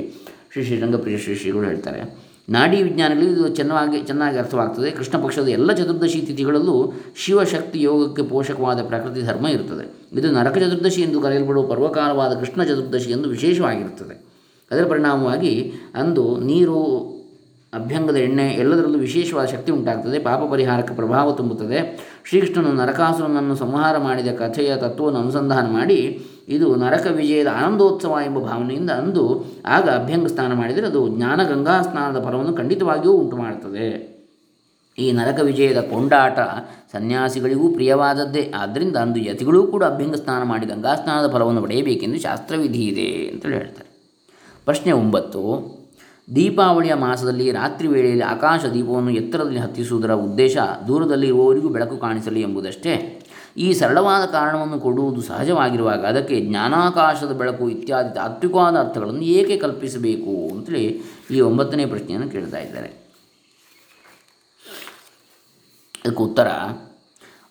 ಶ್ರೀ 0.52 0.64
ಶ್ರೀರಂಗಪ್ರಿಯ 0.64 1.18
ಶ್ರೀ 1.18 1.34
ಶ್ರೀಗಳು 1.34 1.62
ಹೇಳ್ತಾರೆ. 1.62 2.31
ನಾಡಿ 2.48 2.82
ವಿಜ್ಞಾನಗಳು 2.82 3.24
ಇದು 3.24 3.48
ಚೆನ್ನಾಗಿ 3.48 4.02
ಚೆನ್ನಾಗಿ 4.02 4.38
ಅರ್ಥವಾಗ್ತದೆ. 4.38 4.90
ಕೃಷ್ಣ 4.90 5.24
ಪಕ್ಷದ 5.24 5.48
ಎಲ್ಲ 5.48 5.72
ಚತುರ್ದಶಿ 5.72 6.20
ತಿಥಿಗಳಲ್ಲೂ 6.20 6.92
ಶಿವಶಕ್ತಿ 7.16 7.82
ಯೋಗಕ್ಕೆ 7.82 8.22
ಪೋಷಕವಾದ 8.22 8.82
ಪ್ರಕೃತಿ 8.82 9.22
ಧರ್ಮ 9.22 9.48
ಇರುತ್ತದೆ 9.48 10.18
ಇದು 10.18 10.30
ನರಕ 10.30 10.58
ಚತುರ್ದಶಿ 10.58 11.02
ಎಂದು 11.02 11.20
ಕರೆಯಲ್ಪಡುವ 11.20 11.66
ಪರ್ವಕಾಲವಾದ 11.66 12.32
ಕೃಷ್ಣ 12.38 12.64
ಚತುರ್ದಶಿ 12.64 13.10
ಎಂದು 13.10 13.28
ವಿಶೇಷವಾಗಿರುತ್ತದೆ. 13.28 14.24
ಅದರ 14.70 14.84
ಪರಿಣಾಮವಾಗಿ 14.84 15.72
ಅಂದು 15.94 16.40
ನೀರು 16.40 17.21
ಅಭ್ಯಂಗದ 17.72 18.16
ಎಣ್ಣೆ 18.16 18.46
ಎಲ್ಲದರಲ್ಲೂ 18.52 18.98
ವಿಶೇಷವಾದ 18.98 19.46
ಶಕ್ತಿ 19.46 19.72
ಉಂಟಾಗ್ತದೆ. 19.72 20.18
ಪಾಪ 20.18 20.40
ಪರಿಹಾರಕ್ಕೆ 20.50 20.94
ಪ್ರಭಾವ 20.94 21.32
ತುಂಬುತ್ತದೆ. 21.32 21.78
ಶ್ರೀಕೃಷ್ಣನು 22.28 22.72
ನರಕಾಸುರನನ್ನು 22.72 23.56
ಸಂಹಾರ 23.56 23.98
ಮಾಡಿದ 23.98 24.26
ಕಥೆಯ 24.26 24.76
ತತ್ವವನ್ನು 24.76 25.20
ಅನುಸಂಧಾನ 25.20 25.66
ಮಾಡಿ, 25.72 26.26
ಇದು 26.48 26.76
ನರಕ 26.76 27.06
ವಿಜಯದ 27.06 27.46
ಆನಂದೋತ್ಸವ 27.46 28.18
ಎಂಬ 28.26 28.38
ಭಾವನೆಯಿಂದ 28.38 28.90
ಅಂದು 28.90 29.44
ಆಗ 29.66 29.88
ಅಭ್ಯಂಗ 29.88 30.26
ಸ್ನಾನ 30.26 30.52
ಮಾಡಿದರೆ 30.52 30.86
ಅದು 30.86 31.08
ಜ್ಞಾನಗಂಗಾ 31.08 31.82
ಸ್ನಾನದ 31.82 32.24
ಫಲವನ್ನು 32.24 32.54
ಖಂಡಿತವಾಗಿಯೂ 32.54 33.12
ಉಂಟು 33.12 33.36
ಮಾಡುತ್ತದೆ 33.36 33.88
ಈ 34.98 35.12
ನರಕ 35.12 35.40
ವಿಜಯದ 35.42 35.80
ಕೊಂಡಾಟ 35.80 36.38
ಸನ್ಯಾಸಿಗಳಿಗೂ 36.92 37.68
ಪ್ರಿಯವಾದದ್ದೇ. 37.68 38.52
ಆದ್ದರಿಂದ 38.56 38.96
ಅಂದು 38.96 39.20
ಯತಿಗಳೂ 39.20 39.66
ಕೂಡ 39.66 39.84
ಅಭ್ಯಂಗ 39.84 40.14
ಸ್ನಾನ 40.14 40.42
ಮಾಡಿ 40.42 40.66
ಗಂಗಾ 40.66 40.94
ಸ್ನಾನದ 40.94 41.32
ಫಲವನ್ನು 41.32 41.62
ಪಡೆಯಬೇಕೆಂದು 41.62 42.20
ಶಾಸ್ತ್ರವಿಧಿ 42.20 42.84
ಇದೆ 42.84 43.28
ಅಂತೇಳಿ 43.28 43.54
ಹೇಳ್ತಾರೆ. 43.54 43.88
ಪ್ರಶ್ನೆ 44.64 44.92
ಒಂಬತ್ತು. 44.92 45.81
ದೀಪಾವಳಿಯ 46.34 46.94
ಮಾಸದಲ್ಲಿ 46.94 47.52
ರಾತ್ರಿ 47.52 47.88
ವೇಳೆಯಲ್ಲಿ 47.88 48.24
ಆಕಾಶ 48.24 48.64
ದೀಪವನ್ನು 48.64 49.10
ಎತ್ತರದಲ್ಲಿ 49.10 49.58
ಹತ್ತಿಸುವುದರ 49.58 50.12
ಉದ್ದೇಶ 50.12 50.56
ದೂರದಲ್ಲಿ 50.88 51.26
ಇರುವವರಿಗೂ 51.26 51.68
ಬೆಳಕು 51.68 51.96
ಕಾಣಿಸಲಿ 51.96 52.40
ಎಂಬುದಷ್ಟೇ. 52.40 53.22
ಈ 53.56 53.72
ಸರಳವಾದ 53.72 54.24
ಕಾರಣವನ್ನು 54.24 54.80
ಕೊಡುವುದು 54.80 55.22
ಸಹಜವಾಗಿರುವಾಗ 55.22 56.06
ಅದಕ್ಕೆ 56.06 56.40
ಜ್ಞಾನಾಕಾಶದ 56.40 57.32
ಬೆಳಕು 57.32 57.68
ಇತ್ಯಾದಿ 57.70 58.14
ತಾತ್ವಿಕವಾದ 58.14 58.76
ಅರ್ಥಗಳನ್ನು 58.76 59.22
ಏಕೆ 59.22 59.56
ಕಲ್ಪಿಸಬೇಕು 59.56 60.54
ಅಂತೇಳಿ 60.54 61.02
ಈ 61.30 61.40
ಒಂಬತ್ತನೇ 61.40 61.86
ಪ್ರಶ್ನೆಯನ್ನು 61.86 62.30
ಕೇಳ್ತಾ 62.30 62.58
ಇದ್ದಾರೆ. 62.58 62.88
ಅದಕ್ಕೆ 66.04 66.22
ಉತ್ತರ 66.22 66.48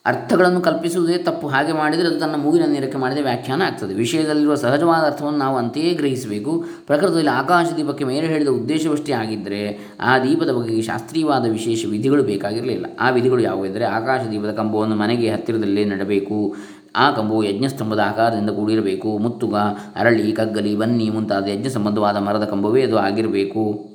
ಅರ್ಥಗಳನ್ನು 0.05 0.61
ಕಲ್ಪಿಸುವುದೇ 0.61 1.17
ತಪ್ಪು. 1.17 1.47
ಹಾಗೆ 1.47 1.73
ಮಾಡಿದರೆ 1.73 2.07
ಅದು 2.07 2.19
ತನ್ನ 2.19 2.35
ಮೂಗಿನ 2.35 2.63
ನೇರಕ್ಕೆ 2.67 2.97
ಮಾಡಿದ 2.97 3.17
ವ್ಯಾಖ್ಯಾನ 3.17 3.61
ಆಗ್ತದೆ. 3.61 3.93
ವಿಷಯದಲ್ಲಿರುವ 3.93 4.55
ಸಹಜವಾದ 4.55 5.03
ಅರ್ಥವನ್ನು 5.05 5.39
ನಾವು 5.39 5.57
ಅಂತೆಯೇ 5.57 5.93
ಗ್ರಹಿಸಬೇಕು. 5.93 6.65
ಪ್ರಕೃತದಲ್ಲಿ 6.87 7.29
ಆಕಾಶ 7.29 7.67
ದೀಪಕ್ಕೆ 7.77 8.03
ಮೇಲೆ 8.03 8.27
ಹೇಳಿದ 8.27 8.47
ಉದ್ದೇಶವಷ್ಟೇ 8.47 9.13
ಆಗಿದ್ದರೆ 9.13 9.79
ಆ 9.99 10.19
ದೀಪದ 10.19 10.51
ಬಗೆಗೆ 10.51 10.81
ಶಾಸ್ತ್ರೀಯವಾದ 10.81 11.45
ವಿಶೇಷ 11.45 11.85
ವಿಧಿಗಳು 11.85 12.23
ಬೇಕಾಗಿರಲಿಲ್ಲ. 12.23 12.85
ಆ 12.99 13.09
ವಿಧಿಗಳು 13.09 13.41
ಯಾವುವೆಂದರೆ 13.41 13.85
ಆಕಾಶ 13.85 14.21
ದೀಪದ 14.31 14.51
ಕಂಬವನ್ನು 14.51 14.95
ಮನೆಗೆ 14.95 15.31
ಹತ್ತಿರದಲ್ಲೇ 15.31 15.85
ನೆಡಬೇಕು. 15.85 16.55
ಆ 16.95 17.11
ಕಂಬವು 17.11 17.43
ಯಜ್ಞಸ್ತಂಭದ 17.43 17.99
ಆಕಾರದಿಂದ 17.99 18.49
ಕೂಡಿರಬೇಕು. 18.49 19.17
ಮುತ್ತುಗ, 19.17 19.55
ಅರಳಿ, 19.95 20.31
ಕಗ್ಗಲಿ, 20.31 20.75
ಬನ್ನಿ 20.75 21.09
ಮುಂತಾದ 21.09 21.47
ಯಜ್ಞ 21.47 21.67
ಸಂಬಂಧವಾದ 21.67 22.17
ಮರದ 22.17 22.43
ಕಂಬವೇ 22.43 22.81
ಅದು 22.81 22.97
ಆಗಿರಬೇಕು. 22.97 23.90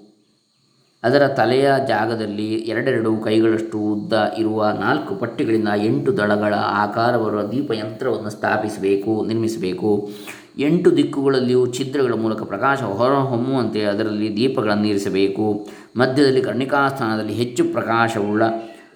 ಅದರ 1.04 1.28
ತಲೆಯ 1.28 1.72
ಜಾಗದಲ್ಲಿ 1.88 2.54
ಎರಡೆರಡು 2.54 3.16
ಕೈಗಳಷ್ಟು 3.16 3.78
ಉದ್ದ 3.78 4.12
ಇರುವ 4.38 4.70
ನಾಲ್ಕು 4.70 5.14
ಪಟ್ಟಿಗಳಿಂದ 5.14 5.68
ಎಂಟು 5.84 6.16
ದಳಗಳ 6.16 6.54
ಆಕಾರ 6.54 7.16
ಬರುವ 7.16 7.42
ದೀಪಯಂತ್ರವನ್ನು 7.42 8.30
ಸ್ಥಾಪಿಸಬೇಕು, 8.30 9.24
ನಿರ್ಮಿಸಬೇಕು. 9.26 10.10
ಎಂಟು 10.58 10.96
ದಿಕ್ಕುಗಳಲ್ಲಿಯೂ 10.96 11.72
ಛಿದ್ರಗಳ 11.72 12.12
ಮೂಲಕ 12.12 12.42
ಪ್ರಕಾಶ 12.42 12.82
ಹೊರಹೊಮ್ಮುವಂತೆ 12.82 13.82
ಅದರಲ್ಲಿ 13.82 14.36
ದೀಪಗಳನ್ನು 14.36 14.86
ಇರಿಸಬೇಕು. 14.86 15.66
ಮಧ್ಯದಲ್ಲಿ 15.96 16.42
ಕರ್ಣಿಕಾಸ್ಥಾನದಲ್ಲಿ 16.42 17.32
ಹೆಚ್ಚು 17.32 17.64
ಪ್ರಕಾಶವುಳ್ಳ 17.64 18.42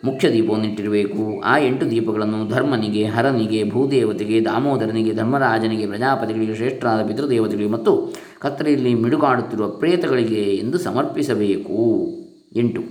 ಮುಖ್ಯ 0.05 0.33
ದೀಪವನ್ನು 0.33 0.67
ಇಟ್ಟಿರಬೇಕು 0.67 1.43
ಆ 1.45 1.59
ಎಂಟು 1.59 1.91
ದೀಪಗಳನ್ನು 1.91 2.49
ಧರ್ಮನಿಗೆ, 2.49 3.05
ಹರನಿಗೆ, 3.05 3.71
ಭೂದೇವತೆಗೆ, 3.71 4.45
ದಾಮೋದರನಿಗೆ, 4.45 5.15
ಧರ್ಮರಾಜನಿಗೆ, 5.15 5.87
ಪ್ರಜಾಪತಿಗಳಿಗೆ 5.87 6.55
ಶ್ರೇಷ್ಠರಾದ 6.55 7.07
ಪಿತೃದೇವತೆಗಳಿಗೆ 7.07 7.71
ಮತ್ತು 7.71 8.15
ಕತ್ತಲೆಯಲ್ಲಿ 8.39 8.95
ಮಿಡುಗಾಡುತ್ತಿರುವ 8.95 9.71
ಪ್ರೇತಗಳಿಗೆ 9.71 10.43
ಎಂದು 10.43 10.79
ಸಮರ್ಪಿಸಬೇಕು. 10.79 12.09
ಎಂಟು. 12.57 12.83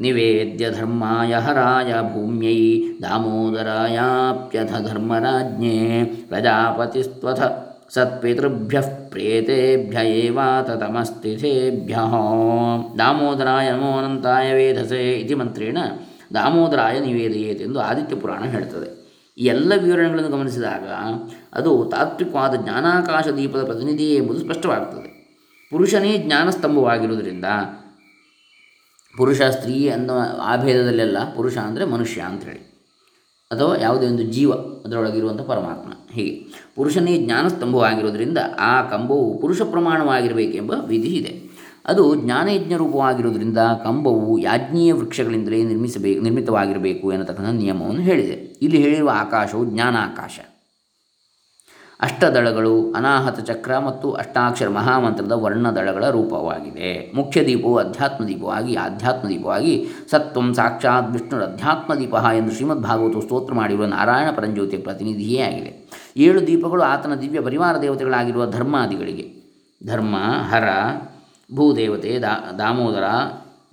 निवेद्य 0.00 0.70
धर्माय 0.70 1.34
हराय 1.34 2.02
भूम्यै 2.02 2.98
दामोदरायाप्यथ 3.02 4.64
धर्मराज्ञे 4.64 6.10
प्रजापतिस्त्वथ। 6.30 7.69
ಸತ್ಪಿತೃಭ್ಯ 7.94 8.80
ಪ್ರೇತೇಭ್ಯ 9.10 10.06
ಏವಾತತಮಸ್ತಿಥೇಭ್ಯ 10.06 11.94
ದಾಮೋದರಾಯ 12.98 13.70
ನಮೋ 13.70 13.98
ಅನಂತಾಯ 13.98 14.54
ವೇಧಸೆ 14.54 15.12
ಇತಿ 15.12 15.34
ಮಂತ್ರೇಣ 15.34 15.78
ದಾಮೋದರಾಯ 16.34 16.98
ನಿವೇದಯೇತ್ 16.98 17.62
ಎಂದು 17.62 17.80
ಆದಿತ್ಯ 17.80 18.16
ಪುರಾಣ 18.16 18.44
ಹೇಳ್ತದೆ. 18.44 19.00
ಈ 19.38 19.44
ಎಲ್ಲ 19.44 19.72
ವಿವರಣೆಗಳನ್ನು 19.82 20.30
ಗಮನಿಸಿದಾಗ 20.30 20.88
ಅದು 21.52 21.84
ತಾತ್ವಿಕವಾದ 21.84 22.54
ಜ್ಞಾನಾಕಾಶ 22.54 23.28
ದೀಪದ 23.28 23.64
ಪ್ರತಿನಿಧಿಯೇ 23.64 24.16
ಎಂಬುದು 24.16 24.40
ಸ್ಪಷ್ಟವಾಗುತ್ತದೆ 24.40 25.20
ಪುರುಷನೇ 25.70 26.18
ಜ್ಞಾನಸ್ತಂಭವಾಗಿರುವುದರಿಂದ 26.18 27.44
ಪುರುಷ 29.16 29.42
ಸ್ತ್ರೀ 29.42 29.88
ಅನ್ನೋ 29.88 30.18
ಆ 30.42 30.56
ಭೇದದಲ್ಲೆಲ್ಲ 30.56 31.34
ಪುರುಷ 31.34 31.58
ಅಂದರೆ 31.58 31.84
ಮನುಷ್ಯ 31.84 32.20
ಅಂಥೇಳಿ 32.20 32.69
ಅಥವಾ 33.50 33.76
ಯಾವುದೇ 33.80 34.06
ಒಂದು 34.06 34.22
ಜೀವ 34.22 34.52
ಅದರೊಳಗಿರುವಂಥ 34.84 35.40
ಪರಮಾತ್ಮ. 35.40 35.92
ಹೀಗೆ. 36.12 36.66
ಪುರುಷನೇ 36.76 37.18
ಜ್ಞಾನಸ್ತಂಭವಾಗಿರೋದ್ರಿಂದ 37.18 38.38
ಆ 38.60 38.82
ಕಂಬವು 38.82 39.38
ಪುರುಷ 39.38 39.62
ಪ್ರಮಾಣವಾಗಿರಬೇಕೆಂಬ 39.62 40.72
ವಿಧಿ 40.86 41.08
ಇದೆ. 41.08 41.50
ಅದು 41.86 42.14
ಜ್ಞಾನಯಜ್ಞ 42.14 42.74
ರೂಪವಾಗಿರುವುದರಿಂದ 42.74 43.58
ಕಂಬವು 43.84 44.38
ಯಾಜ್ಞೀಯ 44.38 44.92
ವೃಕ್ಷಗಳಿಂದಲೇ 44.92 45.64
ನಿರ್ಮಿಸಬೇಕು 45.64 46.20
ನಿರ್ಮಿತವಾಗಿರಬೇಕು 46.20 47.12
ಎನ್ನತಕ್ಕಂಥ 47.12 47.48
ನಿಯಮವನ್ನು 47.48 48.00
ಹೇಳಿದೆ. 48.00 48.32
ಇಲ್ಲಿ 48.62 48.82
ಹೇಳಿರುವ 48.82 49.10
ಆಕಾಶವು 49.14 49.64
ಜ್ಞಾನಾಕಾಶ. 49.64 50.40
ಅಷ್ಟದಳಗಳು 52.02 52.92
ಅನಾಹತ 52.92 53.40
ಚಕ್ರ 53.40 53.78
ಮತ್ತು 53.78 54.12
ಅಷ್ಟಾಕ್ಷರ 54.12 54.68
ಮಹಾಮಂತ್ರದ 54.68 55.32
ವರ್ಣದಳಗಳ 55.32 56.10
ರೂಪವಾಗಿದೆ. 56.10 57.12
ಮುಖ್ಯ 57.14 57.46
ದೀಪವು 57.46 57.76
ಅಧ್ಯಾತ್ಮ 57.76 58.28
ದೀಪವಾಗಿ, 58.28 58.74
ಆಧ್ಯಾತ್ಮ 58.74 59.28
ದೀಪವಾಗಿ, 59.28 59.86
ಸತ್ವಂ 60.10 60.54
ಸಾಕ್ಷಾತ್ 60.54 61.12
ವಿಷ್ಣುರ 61.12 61.42
ಅಧ್ಯಾತ್ಮ 61.42 61.94
ದೀಪ 61.94 62.14
ಎಂದು 62.14 62.52
ಶ್ರೀಮದ್ 62.52 62.82
ಭಾಗವತ 62.82 63.24
ಸ್ತೋತ್ರ 63.24 63.54
ಮಾಡಿರುವ 63.54 63.86
ನಾರಾಯಣ 63.86 64.30
ಪರಂಜ್ಯೋತಿಯ 64.36 64.78
ಪ್ರತಿನಿಧಿಯೇ 64.78 65.40
ಆಗಿದೆ. 65.40 65.90
ಏಳು 66.16 66.46
ದೀಪಗಳು 66.46 66.82
ಆತನ 66.82 67.14
ದಿವ್ಯ 67.14 67.40
ಪರಿವಾರ 67.40 67.82
ದೇವತೆಗಳಾಗಿರುವ 67.82 68.50
ಧರ್ಮಾದಿಗಳಿಗೆ. 68.50 69.40
ಧರ್ಮ, 69.86 70.16
ಹರ, 70.50 70.68
ಭೂದೇವತೆ, 71.54 72.18
ದಾ, 72.18 72.54
ದಾಮೋದರ, 72.58 73.04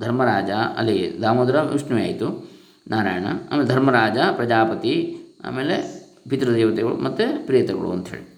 ಧರ್ಮರಾಜ 0.01 0.49
ಅಲ್ಲಿ 0.77 1.21
ದಾಮೋದರ, 1.21 1.61
ವಿಷ್ಣುವೇ 1.61 2.03
ಆಯಿತು. 2.03 2.51
ನಾರಾಯಣ, 2.87 3.25
ಆಮೇಲೆ 3.51 3.69
ಧರ್ಮರಾಜ, 3.69 4.17
ಪ್ರಜಾಪತಿ, 4.35 5.17
ಆಮೇಲೆ 5.45 5.96
ಪಿತೃದೇವತೆಗಳು 6.29 6.95
ಮತ್ತು 6.95 7.45
ಪ್ರೇತಗಳು 7.45 7.91
ಅಂಥೇಳಿ. 7.91 8.37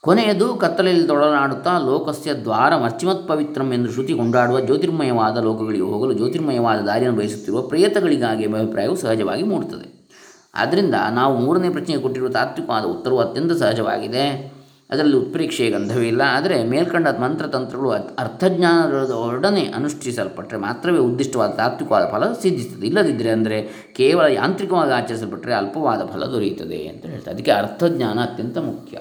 ಕೊನೆಯದು 0.00 0.54
ಕತ್ತಲೆಯಲ್ಲಿ 0.54 1.06
ತೊಡನಾಡುತ್ತಾ 1.06 1.78
ಲೋಕಸ್ಯ 1.78 2.34
ದ್ವಾರ 2.34 2.76
ಮರ್ಚಿಮತ್ 2.76 3.28
ಪವಿತ್ರಂ 3.28 3.72
ಎಂದು 3.72 3.92
ಶ್ರುತಿ 3.92 4.14
ಕೊಂಡಾಡುವ 4.14 4.60
ಜ್ಯೋತಿರ್ಮಯವಾದ 4.60 5.36
ಲೋಕಗಳಿಗೆ 5.36 5.82
ಹೋಗಲು 5.82 6.12
ಜ್ಯೋತಿರ್ಮಯವಾದ 6.12 6.80
ದಾರಿಯನ್ನು 6.80 7.18
ಬಯಸುತ್ತಿರುವ 7.18 7.62
ಪ್ರೇತಗಳಿಗಾಗಿ 7.62 8.44
ಅಭಿಪ್ರಾಯವು 8.44 8.96
ಸಹಜವಾಗಿ 8.96 9.42
ಮೂಡುತ್ತದೆ. 9.42 10.10
ಆದ್ದರಿಂದ 10.54 10.94
ನಾವು 11.10 11.38
ಮೂರನೇ 11.38 11.68
ಪ್ರಶ್ನೆಗೆ 11.68 12.02
ಕೊಟ್ಟಿರುವ 12.02 12.28
ತಾತ್ವಿಕವಾದ 12.28 12.84
ಉತ್ತರವು 12.84 13.18
ಅತ್ಯಂತ 13.18 13.52
ಸಹಜವಾಗಿದೆ. 13.52 14.51
ಅದರಲ್ಲಿ 14.92 15.16
ಉತ್ಪ್ರೇಕ್ಷೆಯ 15.16 15.70
ಗಂಧವಿಲ್ಲ 15.70 16.22
ಆದರೆ 16.26 16.64
ಮೇಲ್ಕಂಡ 16.64 17.08
ಮಂತ್ರತಂತ್ರಗಳು 17.08 17.90
ಅರ್ಥಜ್ಞಾನದೊಡನೆ 17.90 19.64
ಅನುಷ್ಠಿಸಲ್ಪಟ್ಟರೆ 19.66 20.58
ಮಾತ್ರವೇ 20.58 20.98
ಉದ್ದಿಷ್ಟವಾದ 20.98 21.50
ತಾತ್ವಿಕವಾದ 21.50 22.08
ಫಲ 22.12 22.32
ಸಿದ್ಧಿಸುತ್ತದೆ. 22.32 22.86
ಇಲ್ಲದಿದ್ದರೆ 22.86 23.30
ಅಂದರೆ 23.30 23.68
ಕೇವಲ 23.96 24.24
ಯಾಂತ್ರಿಕವಾಗಿ 24.24 24.92
ಆಚರಿಸಲ್ಪಟ್ಟರೆ 24.92 25.54
ಅಲ್ಪವಾದ 25.54 26.06
ಫಲ 26.06 26.24
ದೊರೆಯುತ್ತದೆ 26.24 26.88
ಅಂತ 26.88 27.06
ಹೇಳ್ತಾರೆ. 27.06 27.34
ಅದಕ್ಕೆ 27.34 27.50
ಅರ್ಥಜ್ಞಾನ 27.50 28.18
ಅತ್ಯಂತ 28.20 28.58
ಮುಖ್ಯ 28.58 28.98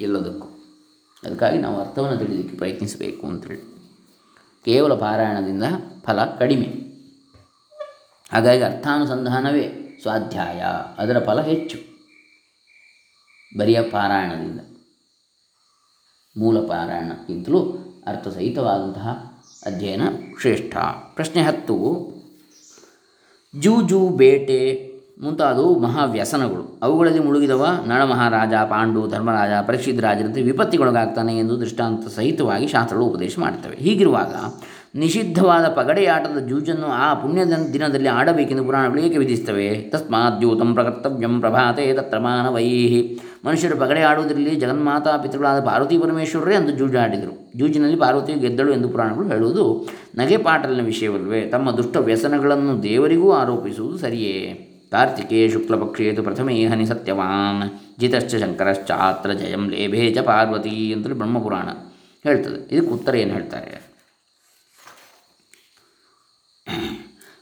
ಎಲ್ಲದಕ್ಕೂ. 0.00 0.48
ಅದಕ್ಕಾಗಿ 1.24 1.58
ನಾವು 1.58 1.80
ಅರ್ಥವನ್ನು 1.80 2.18
ತಿಳಿಯೋದಕ್ಕೆ 2.18 2.56
ಪ್ರಯತ್ನಿಸಬೇಕು 2.56 3.26
ಅಂತೇಳಿ 3.26 3.78
ಕೇವಲ 4.64 4.94
ಪಾರಾಯಣದಿಂದ 4.94 5.64
ಫಲ 6.04 6.24
ಕಡಿಮೆ. 6.24 6.88
ಹಾಗಾಗಿ 8.32 8.62
ಅರ್ಥಾನುಸಂಧಾನವೇ 8.62 9.98
ಸ್ವಾಧ್ಯಾಯ. 10.02 10.64
ಅದರ 10.98 11.24
ಫಲ 11.24 11.40
ಹೆಚ್ಚು. 11.40 11.78
ಬರಿಯ 13.58 13.82
ಪಾರಾಯಣದಿಂದ. 13.82 14.60
ಮೂಲ 16.38 16.58
ಪಾರಾಯಣಕ್ಕಿಂತಲೂ 16.58 17.60
ಅರ್ಥಸಹಿತವಾದಂತಹ 18.06 19.08
ಅಧ್ಯಯನ 19.66 20.02
ಶ್ರೇಷ್ಠ. 20.40 20.76
ಪ್ರಶ್ನೆ 21.14 21.42
ಹತ್ತು. 21.42 22.08
ಜೂಜು, 23.60 24.08
ಬೇಟೆ 24.08 24.88
ಮುಂತಾದವು 25.22 25.78
ಮಹಾವ್ಯಸನಗಳು. 25.78 26.78
ಅವುಗಳಲ್ಲಿ 26.82 27.20
ಮುಳುಗಿದವ 27.20 27.66
ನಳಮಹಾರಾಜ 27.86 28.54
ಪಾಂಡು, 28.54 29.08
ಧರ್ಮರಾಜ 29.08 29.50
ಪರೀಕ್ಷಿತ್ 29.66 30.00
ವಿಪತ್ತಿಗೊಳಗಾಗ್ತಾನೆ 30.34 31.38
ಎಂದು 31.38 31.60
ದೃಷ್ಟಾಂತ 31.60 32.08
ಸಹಿತವಾಗಿ 32.08 32.66
ಶಾಸ್ತ್ರಗಳು 32.66 33.06
ಉಪದೇಶ 33.06 33.38
ಮಾಡುತ್ತವೆ. 33.38 33.76
ಹೀಗಿರುವಾಗ 33.76 34.34
ನಿಷಿದ್ಧವಾದ 34.94 35.64
ಪಗಡೆಯಾಟದ 35.64 36.38
ಜೂಜನ್ನು 36.38 36.86
ಆ 36.86 37.14
ಪುಣ್ಯ 37.14 37.44
ದಿನದಲ್ಲಿ 37.44 38.08
ಆಡಬೇಕೆಂದು 38.08 38.64
ಪುರಾಣಗಳು 38.64 39.00
ಏಕೆ 39.00 39.18
ವಿಧಿಸ್ತವೆ 39.18 39.80
ತಸ್ಮಾತ್ 39.80 40.40
ದ್ಯೂತಂ 40.40 40.74
ಪ್ರಕರ್ತವ್ಯಂ 40.74 41.40
ಪ್ರಭಾತೆ 41.40 41.92
ತತ್ರ 41.92 42.18
ಮಾನವೈ. 42.18 42.68
ಮನುಷ್ಯರು 43.44 43.76
ಪಗಡೆ 43.76 44.00
ಆಡುವುದರಲ್ಲಿ 44.00 44.54
ಜಗನ್ಮಾತಾ 44.54 45.16
ಪಿತೃಗಳಾದ 45.16 45.64
ಪಾರ್ವತಿ 45.64 45.98
ಪರಮೇಶ್ವರರೇ 45.98 46.54
ಅಂದು 46.54 46.72
ಜೂಜಾಡಿದರು. 46.72 47.52
ಜೂಜಿನಲ್ಲಿ 47.56 47.96
ಪಾರ್ವತಿ 47.96 48.32
ಗೆದ್ದಳು 48.32 48.72
ಎಂದು 48.72 48.88
ಪುರಾಣಗಳು 48.88 49.28
ಹೇಳುವುದು 49.28 49.88
ನಗೆಪಾಟಲಿನ 50.14 50.84
ವಿಷಯವಲ್ವೇ 50.84 51.40
ತಮ್ಮ 51.42 51.70
ದುಷ್ಟ 51.70 51.96
ವ್ಯಸನಗಳನ್ನು 51.96 52.82
ದೇವರಿಗೂ 52.82 53.32
ಆರೋಪಿಸುವುದು 53.32 53.98
ಸರಿಯೇ. 53.98 54.64
ಕಾರ್ತಿಕೇ 54.90 55.48
ಶುಕ್ಲಪಕ್ಷೇತು 55.48 56.22
ಪ್ರಥಮೇ 56.22 56.66
ಹನಿ 56.66 56.86
ಸತ್ಯವಾನ್. 56.86 57.70
ಜಿತಶ್ಚ 58.00 58.34
ಶಂಕರಶ್ಚಾತ್ರ 58.34 59.32
ಜಯಂ 59.32 59.70
ಲೇಭೇ 59.70 60.14
ಚ 60.14 60.18
ಪಾರ್ವತಿ 60.18 60.92
ಅಂತೇಳಿ 60.92 61.14
ಬ್ರಹ್ಮಪುರಾಣ 61.14 61.68
ಹೇಳ್ತದೆ. 62.24 62.74
ಇದಕ್ಕೆ 62.74 62.92
ಉತ್ತರ 62.92 63.14
ಏನು 63.14 63.32
ಹೇಳ್ತಾರೆ? 63.32 63.87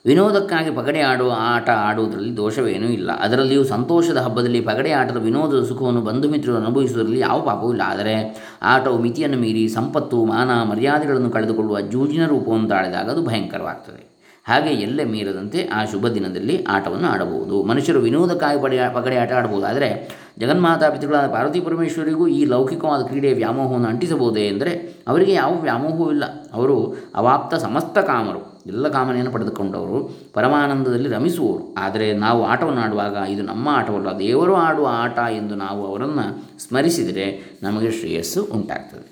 ವಿನೋದಕ್ಕಾಗಿ 0.06 0.70
ಪಗಡೆ 0.70 1.00
ಆಡುವ 1.00 1.34
ಆಟ 1.38 1.70
ಆಡುವುದರಲ್ಲಿ 1.70 2.36
ದೋಷವೇನೂ 2.36 2.86
ಇಲ್ಲ. 2.86 3.10
ಅದರಲ್ಲಿಯೂ 3.12 3.64
ಸಂತೋಷದ 3.64 4.16
ಹಬ್ಬದಲ್ಲಿ 4.16 4.60
ಪಗಡೆ 4.60 4.92
ಆಟದ 4.92 5.16
ವಿನೋದದ 5.16 5.64
ಸುಖವನ್ನು 5.64 6.00
ಬಂಧು 6.00 6.28
ಮಿತ್ರರು 6.28 6.56
ಅನುಭವಿಸುವುದರಲ್ಲಿ 6.56 7.20
ಯಾವ 7.20 7.40
ಪಾಪವೂ 7.40 7.70
ಇಲ್ಲ. 7.70 7.82
ಆದರೆ 7.86 8.38
ಆಟವು 8.62 8.98
ಮಿತಿಯನ್ನು 8.98 9.38
ಮೀರಿ 9.38 9.68
ಸಂಪತ್ತು, 9.68 10.24
ಮಾನ, 10.24 10.62
ಮರ್ಯಾದೆಗಳನ್ನು 10.62 11.30
ಕಳೆದುಕೊಳ್ಳುವ 11.30 11.80
ಜೂಜಿನ 11.80 12.26
ರೂಪವನ್ನು 12.26 12.68
ತಾಳಿದಾಗ 12.68 13.10
ಅದು 13.10 13.22
ಭಯಂಕರವಾಗ್ತದೆ. 13.22 14.16
ಹಾಗೆ 14.48 14.70
ಎಲ್ಲೇ 14.70 15.04
ಮೀರದಂತೆ 15.04 15.68
ಆ 15.68 15.84
ಶುಭ 15.84 16.08
ದಿನದಲ್ಲಿ 16.08 16.64
ಆಟವನ್ನು 16.64 17.08
ಆಡಬಹುದು. 17.08 17.62
ಮನುಷ್ಯರು 17.62 18.00
ವಿನೋದಕ್ಕಾಗಿ 18.00 18.62
ಪಡೆಯ 18.62 18.82
ಪಗಡೆ 18.94 19.16
ಆಟ 19.16 19.32
ಆಡಬಹುದು 19.32 19.66
ಆದರೆ 19.66 20.08
ಜಗನ್ಮಾತಾ 20.38 20.90
ಪಿತೃಗಳಾದ 20.90 21.30
ಪಾರ್ವತಿ 21.30 21.60
ಪರಮೇಶ್ವರಿಗೂ 21.60 22.26
ಈ 22.26 22.44
ಲೌಕಿಕವಾದ 22.44 23.02
ಕ್ರೀಡೆಯ 23.02 23.34
ವ್ಯಾಮೋಹವನ್ನು 23.34 23.88
ಅಂಟಿಸಬಹುದೇ 23.88 24.40
ಎಂದರೆ 24.40 25.04
ಅವರಿಗೆ 25.08 25.32
ಯಾವ 25.32 25.60
ವ್ಯಾಮೋಹವೂ 25.60 26.10
ಇಲ್ಲ. 26.10 26.24
ಅವರು 26.52 26.96
ಅವಾಪ್ತ 27.14 27.54
ಸಮಸ್ತ 27.54 27.98
ಕಾಮರು. 27.98 28.55
ಎಲ್ಲ 28.66 28.88
ಕಾಮನೆಯನ್ನು 28.88 29.32
ಪಡೆದುಕೊಂಡವರು 29.32 29.98
ಪರಮಾನಂದದಲ್ಲಿ 30.34 31.08
ರಮಿಸುವವರು 31.08 31.74
ಆದರೆ 31.74 32.12
ನಾವು 32.12 32.44
ಆಟವನ್ನು 32.44 32.80
ಆಡುವಾಗ 32.80 33.16
ಇದು 33.28 33.42
ನಮ್ಮ 33.42 33.68
ಆಟವಲ್ಲ, 33.72 34.18
ದೇವರು 34.18 34.54
ಆಡುವ 34.54 34.88
ಆಟ 34.92 35.18
ಎಂದು 35.18 35.54
ನಾವು 35.54 35.86
ಅವರನ್ನು 35.86 36.26
ಸ್ಮರಿಸಿದರೆ 36.58 37.26
ನಮಗೆ 37.62 37.90
ಶ್ರೇಯಸ್ಸು 37.90 38.42
ಉಂಟಾಗ್ತದೆ. 38.42 39.08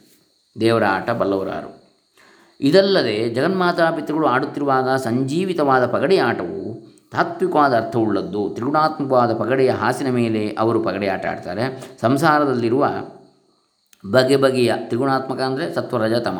ದೇವರ 0.60 0.84
ಆಟ 0.88 1.10
ಬಲ್ಲವರಾರು. 1.10 1.70
ಇದಲ್ಲದೆ 2.60 3.28
ಜಗನ್ಮಾತಾ 3.28 3.90
ಪಿತೃಗಳು 3.90 4.26
ಆಡುತ್ತಿರುವಾಗ 4.26 4.88
ಸಂಜೀವಿತವಾದ 4.96 5.86
ಪಗಡೆ 5.86 6.16
ಆಟವು 6.18 6.60
ತಾತ್ವಿಕವಾದ 7.12 7.74
ಅರ್ಥವುಳ್ಳದ್ದು. 7.74 8.42
ತ್ರಿಗುಣಾತ್ಮಕವಾದ 8.48 9.32
ಪಗಡೆಯ 9.34 9.70
ಹಾಸಿನ 9.70 10.10
ಮೇಲೆ 10.10 10.42
ಅವರು 10.58 10.80
ಪಗಡೆ 10.80 11.08
ಆಟ 11.08 11.26
ಆಡ್ತಾರೆ. 11.26 11.64
ಸಂಸಾರದಲ್ಲಿರುವ 12.00 12.84
ಬಗೆ 14.12 14.36
ಬಗೆಯ 14.36 14.72
ತ್ರಿಗುಣಾತ್ಮಕ 14.76 15.40
ಅಂದರೆ 15.40 15.74
ಸತ್ವರಜತಮ. 15.74 16.38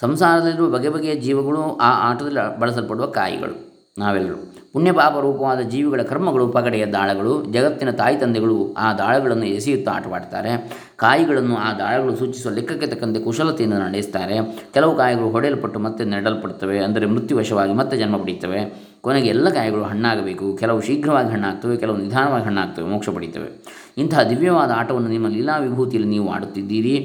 ಸಂಸಾರದಲ್ಲಿರುವ 0.00 0.68
ಬಗೆ 0.68 0.88
ಬಗೆಯ 0.88 1.14
ಜೀವಗಳು 1.14 1.76
ಆ 1.76 2.10
ಆಟದಲ್ಲಿ 2.10 2.60
ಬಳಸಲ್ಪಡುವ 2.60 3.06
ಕಾಯಿಗಳು. 3.06 3.72
ನಾವೆಲ್ಲರೂ 3.98 4.36
ಪುಣ್ಯ 4.72 4.92
ಪಾಪ 4.92 5.14
ರೂಪವಾದ 5.20 5.60
ಜೀವಿಗಳ 5.60 6.02
ಕರ್ಮಗಳು, 6.02 6.48
ಪಗಡೆಯ 6.48 6.86
ದಾಳಗಳು, 6.86 7.44
ಜಗತ್ತಿನ 7.44 7.90
ತಾಯಿ 7.90 8.16
ತಂದೆಗಳು 8.16 8.74
ಆ 8.78 8.92
ದಾಳಗಳನ್ನು 8.92 9.44
ಎಸೆಯುತ್ತಾ 9.44 9.90
ಆಟವಾಡ್ತಾರೆ. 9.92 10.52
ಕಾಯಿಗಳನ್ನು 10.96 11.56
ಆ 11.56 11.72
ದಾಳಗಳು 11.72 12.16
ಸೂಚಿಸುವ 12.16 12.52
ಲೆಕ್ಕಕ್ಕೆ 12.52 12.86
ತಕ್ಕಂತೆ 12.86 13.20
ಕುಶಲತೆಯನ್ನು 13.20 13.78
ನಡೆಸ್ತಾರೆ. 13.78 14.36
ಕೆಲವು 14.74 14.96
ಕಾಯಿಗಳು 14.96 15.30
ಹೊಡೆಯಲ್ಪಟ್ಟು 15.30 15.78
ಮತ್ತೆ 15.78 16.04
ನೆಡಲ್ಪಡ್ತವೆ 16.04 16.78
ಅಂದರೆ 16.78 17.06
ಮೃತ್ಯುವಶವಾಗಿ 17.06 17.72
ಮತ್ತೆ 17.72 17.96
ಜನ್ಮ 17.96 18.16
ಪಡೀತವೆ. 18.16 18.92
ಕೊನೆಗೆ 19.00 19.28
ಎಲ್ಲ 19.28 19.48
ಕಾಯಿಗಳು 19.48 19.82
ಹಣ್ಣಾಗಬೇಕು. 19.82 20.56
ಕೆಲವು 20.56 20.80
ಶೀಘ್ರವಾಗಿ 20.80 21.30
ಹಣ್ಣಾಗ್ತವೆ, 21.30 21.76
ಕೆಲವು 21.76 21.96
ನಿಧಾನವಾಗಿ 21.96 22.44
ಹಣ್ಣಾಗ್ತವೆ, 22.44 22.88
ಮೋಕ್ಷ 22.88 23.08
ಪಡೀತವೆ. 23.08 23.50
ಇಂತಹ 23.98 24.22
ದಿವ್ಯವಾದ 24.22 24.70
ಆಟವನ್ನು 24.70 25.08
ನಿಮ್ಮ 25.08 25.28
ಲೀಲಾ 25.28 25.58
ವಿಭೂತಿಯಲ್ಲಿ 25.58 26.08
ನೀವು 26.08 26.28
ಆಡುತ್ತಿದ್ದೀರಿ. 26.28 26.96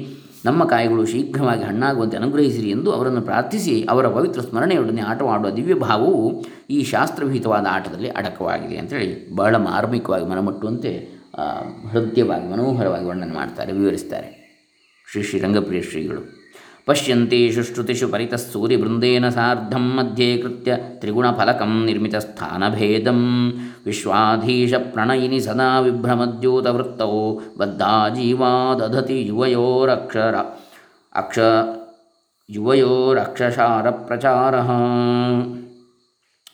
ನಮ್ಮ 0.44 0.64
ಕಾಯಿಗಳು 0.64 1.06
ಶೀಘ್ರವಾಗಿ 1.06 1.64
ಹಣ್ಣಾಗುವಂತೆ 1.64 2.16
ಅನುಗ್ರಹಿಸಿರಿ 2.16 2.70
ಎಂದು 2.70 2.92
ಅವರನ್ನು 2.92 3.20
ಪ್ರಾರ್ಥಿಸಿ 3.20 3.86
ಅವರ 3.90 4.08
ಪವಿತ್ರ 4.08 4.40
ಸ್ಮರಣೆಯೊಡನೆ 4.40 5.00
ಆಟವಾಡುವ 5.00 5.50
ದಿವ್ಯ 5.50 5.74
ಭಾವವು 5.74 6.44
ಈ 6.70 6.84
ಶಾಸ್ತ್ರವಿಹಿತವಾದ 6.84 7.66
ಆಟದಲ್ಲಿ 7.70 8.10
ಅಡಕವಾಗಿದೆ 8.10 8.76
ಅಂತೇಳಿ 8.76 9.34
ಬಹಳ 9.34 9.56
ಮಾರ್ಮಿಕವಾಗಿ 9.56 10.26
ಮನಮುಟ್ಟುವಂತೆ 10.26 11.18
ಹೃದಯವಾಗಿ, 11.90 12.52
ಮನೋಹರವಾಗಿ 12.52 13.04
ವರ್ಣನೆ 13.04 13.32
ಮಾಡ್ತಾರೆ, 13.32 13.72
ವಿವರಿಸ್ತಾರೆ. 13.72 14.48
ಶ್ರೀ 15.12 15.22
ಶ್ರೀ 15.22 15.40
ರಂಗಪ್ರಿಯ 15.40 15.82
ಶ್ರೀಗಳು. 15.82 16.37
ಪಶ್ಯಂತೇಷು 16.88 17.62
ಶ್ರುತಿಷು 17.62 18.06
ಪರಿತಃ 18.08 18.42
ಸಾರ್ಧಂ 19.30 19.86
ಮಧ್ಯೆ 19.96 20.28
ಕೃತ್ಯ 20.36 20.76
ತ್ರಿಗುಣಫಲಕಂ 21.00 21.72
ನಿರ್ಮಿತಸ್ಥಾನಭೇದಂ 21.86 23.20
ವಿಶ್ವಾಧೀಶ 23.86 24.74
ಪ್ರಣಯಿನಿ 24.92 25.40
ಸದಾ 25.40 25.70
ವಿಭ್ರಮದ್ಯೂತವೃತ್ತೌ 25.80 27.12
ಬದ್ಧಾ 27.58 27.92
ಜೀವಾ 28.08 28.52
ದಧತಿ 28.80 29.18
ಯುವಯೋರಕ್ಷರ 29.22 30.36
ಅಕ್ಷ 31.12 31.38
ಯುವಯೋರಕ್ಷಸಾರ 32.48 33.88
ಪ್ರಚಾರ 34.08 34.54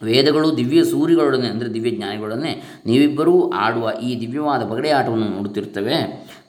ವೇದಗಳು 0.08 0.48
ದಿವ್ಯ 0.56 0.82
ಸೂರ್ಯಗಳೊಡನೆ 0.84 1.48
ಅಂದರೆ 1.52 1.68
ದಿವ್ಯ 1.74 1.92
ಜ್ಞಾನಿಗಳೊಡನೆ, 1.96 2.52
ನೀವಿಬ್ಬರೂ 2.86 3.34
ಆಡುವ 3.64 3.92
ಈ 4.08 4.10
ದಿವ್ಯವಾದ 4.20 4.62
ಪಗಡೆ 4.72 4.90
ಆಟವನ್ನು 4.98 5.28
ನೋಡುತ್ತಿರ್ತವೆ. 5.36 5.96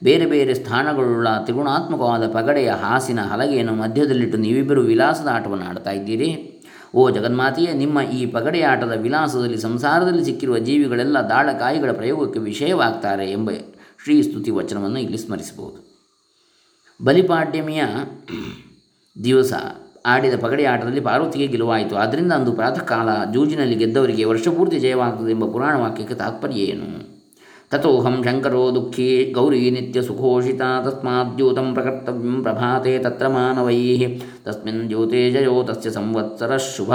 ಬೇರೆ 0.04 0.26
ಬೇರೆ 0.26 0.54
ಸ್ಥಾನಗಳುಳ್ಳ 0.54 1.28
ತ್ರಿಗುಣಾತ್ಮಕವಾದ 1.46 2.26
ಪಗಡೆಯ 2.34 2.72
ಹಾಸಿನ 2.84 3.22
ಹಲಗೆಯನ್ನು 3.32 3.76
ಮಧ್ಯದಲ್ಲಿಟ್ಟು 3.84 4.38
ನೀವಿಬ್ಬರು 4.38 4.84
ವಿಲಾಸದ 4.91 5.30
ಆಟವನ್ನು 5.38 5.65
ಆಡ್ತಾ 5.70 5.91
ಇದ್ದೀರಿ. 5.91 6.30
ಓ 6.96 7.04
ಜಗನ್ಮಾತೆಯೇ, 7.10 7.72
ನಿಮ್ಮ 7.74 8.02
ಈ 8.18 8.20
ಪಗಡೆ 8.36 8.60
ವಿಲಾಸದಲ್ಲಿ 9.08 9.58
ಸಂಸಾರದಲ್ಲಿ 9.58 10.26
ಸಿಕ್ಕಿರುವ 10.26 10.58
ಜೀವಿಗಳೆಲ್ಲ 10.68 11.18
ದಾಳಕಾಯಿಗಳ 11.34 11.91
ಪ್ರಯೋಗಕ್ಕೆ 11.91 12.41
ವಿಷಯವಾಗ್ತಾರೆ 12.52 13.26
ಎಂಬ 13.32 13.50
ಶ್ರೀ 14.04 14.15
ಸ್ತುತಿ 14.24 14.52
ವಚನವನ್ನು 14.52 15.00
ಇಲ್ಲಿ 15.00 15.18
ಸ್ಮರಿಸಬಹುದು. 15.18 15.80
ಬಲಿಪಾಡ್ಯಮಿಯ 17.00 17.84
ದಿವಸ 19.15 19.54
ಆಡಿದ 20.06 20.34
ಪಗಡಿ 20.41 20.65
ಆಟದಲ್ಲಿ 20.65 21.02
ಪಾರ್ವತಿಗೆ 21.02 21.48
ಗೆಲುವಾಯಿತು. 21.48 21.96
ಆದ್ದರಿಂದ 21.96 22.32
ಅಂದು 22.32 22.52
ಪ್ರಾತಃ 22.52 22.84
ಕಾಲ 22.84 23.32
ಜೂಜಿನಲ್ಲಿ 23.34 23.76
ಗೆದ್ದವರಿಗೆ 23.76 24.24
ವರ್ಷಪೂರ್ತಿ 24.24 24.80
ಜಯವಾಗುತ್ತದೆ 24.80 25.32
ಎಂಬ 25.32 25.52
ಪುರಾಣ 25.52 25.78
ವಾಕ್ಯಕ್ಕೆ 25.78 26.15
ತಾತ್ಪರ್ಯ 26.15 26.56
ಏನು? 26.56 27.15
ತಥೋಹಂ 27.70 28.24
ಶಂಕರೋ 28.24 28.72
ದುಃಖಿ 28.76 29.32
ಗೌರಿ 29.36 29.72
ನಿತ್ಯ 29.72 30.02
ಸುಘೋಷಿತ 30.02 30.62
ತಸ್ಮಾದ್ಯೂತಂ 30.86 31.74
ಪ್ರಕರ್ತವ್ಯಂ 31.74 32.44
ಪ್ರಭಾತೆ 32.44 33.00
ತತ್ರ 33.00 33.28
ಮಾನವೈ, 33.28 34.06
ತಸ್ಮಿನ್ 34.46 34.88
ಜ್ಯೋತೆ 34.88 35.32
ಜಯೋ 35.32 35.63
ತಸ್ಯ 35.63 35.89
ಸಂವತ್ಸರ 35.89 36.58
ಶುಭ. 36.58 36.91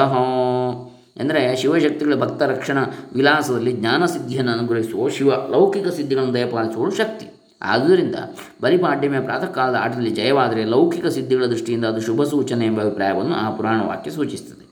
ಎಂದರೆ 1.20 1.56
ಶಿವಶಕ್ತಿಗಳ 1.56 2.14
ಭಕ್ತ 2.14 2.42
ರಕ್ಷಣಾ 2.42 2.84
ವಿಲಾಸದಲ್ಲಿ 3.14 3.72
ಜ್ಞಾನಸಿದ್ಧಿಯನ್ನು 3.72 4.52
ಅನುಗ್ರಹಿಸುವ 4.52 5.08
ಶಿವ, 5.08 5.30
ಲೌಕಿಕ 5.50 5.88
ಸಿದ್ಧಿಗಳನ್ನು 5.88 6.34
ದಯಪಾಲಿಸುವ 6.34 6.88
ಶಕ್ತಿ. 6.88 7.39
ಆದುದರಿಂದ 7.62 8.14
ಬಲಿಪಾಡ್ಯಮೆ 8.62 9.20
ಪ್ರಾತಃ 9.20 9.46
ಕಾಲದ 9.46 9.74
ಆಟದಲ್ಲಿ 9.74 10.10
ಜಯವಾದರೆ 10.10 10.64
ಲೌಕಿಕ 10.64 11.06
ಸಿದ್ಧಿಗಳ 11.06 11.44
ದೃಷ್ಟಿಯಿಂದ 11.44 11.84
ಅದು 11.84 12.00
ಶುಭ 12.00 12.24
ಸೂಚನೆ 12.24 12.66
ಎಂಬ 12.66 12.80
ಅಭಿಪ್ರಾಯವನ್ನು 12.80 13.34
ಆ 13.34 13.50
ಪುರಾಣ 13.50 13.82
ವಾಕ್ಯ 13.82 14.10
ಸೂಚಿಸುತ್ತದೆ. 14.10 14.66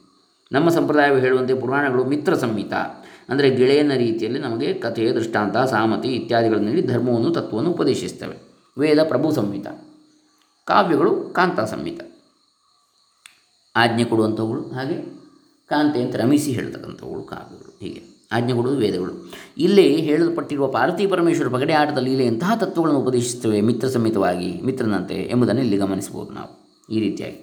ನಮ್ಮ 0.53 0.68
ಸಂಪ್ರದಾಯವು 0.68 1.16
ಹೇಳುವಂತೆ 1.16 1.55
ಪುರಾಣಗಳು 1.55 2.05
ಮಿತ್ರ 2.05 2.35
ಸಂಹಿತ, 2.37 2.72
ಅಂದರೆ 3.29 3.51
ಗೆಳೆಯನ 3.51 3.94
ರೀತಿಯಲ್ಲಿ 3.94 4.38
ನಮಗೆ 4.38 4.74
ಕಥೆ, 4.74 5.12
ದೃಷ್ಟಾಂತ, 5.12 5.57
ಸಾಮತಿ 5.57 6.09
ಇತ್ಯಾದಿಗಳನ್ನು 6.09 6.66
ನೀಡಿ 6.66 6.83
ಧರ್ಮವನ್ನು, 6.83 7.31
ತತ್ವವನ್ನು 7.31 7.70
ಉಪದೇಶಿಸುತ್ತವೆ. 7.70 8.37
ವೇದ 8.79 9.03
ಪ್ರಭು 9.03 9.33
ಸಂಹಿತ, 9.33 9.66
ಕಾವ್ಯಗಳು 10.66 11.31
ಕಾಂತ 11.33 11.61
ಸಂಹಿತ. 11.61 12.01
ಆಜ್ಞೆ 13.77 14.05
ಕೊಡುವಂಥವುಗಳು, 14.05 14.62
ಹಾಗೆ 14.62 15.18
ಕಾಂತೆ 15.68 16.03
ಅಂತ 16.03 16.16
ರಮಿಸಿ 16.16 16.53
ಹೇಳ್ತಕ್ಕಂಥವುಗಳು 16.53 17.22
ಕಾವ್ಯಗಳು. 17.22 17.79
ಹೀಗೆ. 17.81 18.07
ಆಜ್ಞೆ 18.32 18.52
ಕೊಡುವುದು 18.52 18.80
ವೇದಗಳು. 18.80 19.12
ಇಲ್ಲಿ 19.58 19.96
ಹೇಳಲ್ಪಟ್ಟಿರುವ 19.96 20.66
ಪಾರ್ವತಿ 20.70 21.06
ಪರಮೇಶ್ವರ 21.06 21.48
ಪಗಡೆ 21.48 21.72
ಆಟದ 21.72 21.98
ಲೀಲೆಯಂತಹ 21.98 22.52
ತತ್ವಗಳನ್ನು 22.56 23.00
ಉಪದೇಶಿಸುತ್ತವೆ 23.00 23.60
ಮಿತ್ರ 23.60 23.88
ಸಮೇತವಾಗಿ 23.88 24.60
ಮಿತ್ರನಂತೆ 24.62 25.14
ಎಂಬುದನ್ನು 25.14 25.62
ಇಲ್ಲಿ 25.62 25.76
ಗಮನಿಸಬಹುದು 25.76 26.32
ನಾವು. 26.32 26.50
ಈ 26.90 27.00
ರೀತಿಯಾಗಿ. 27.00 27.38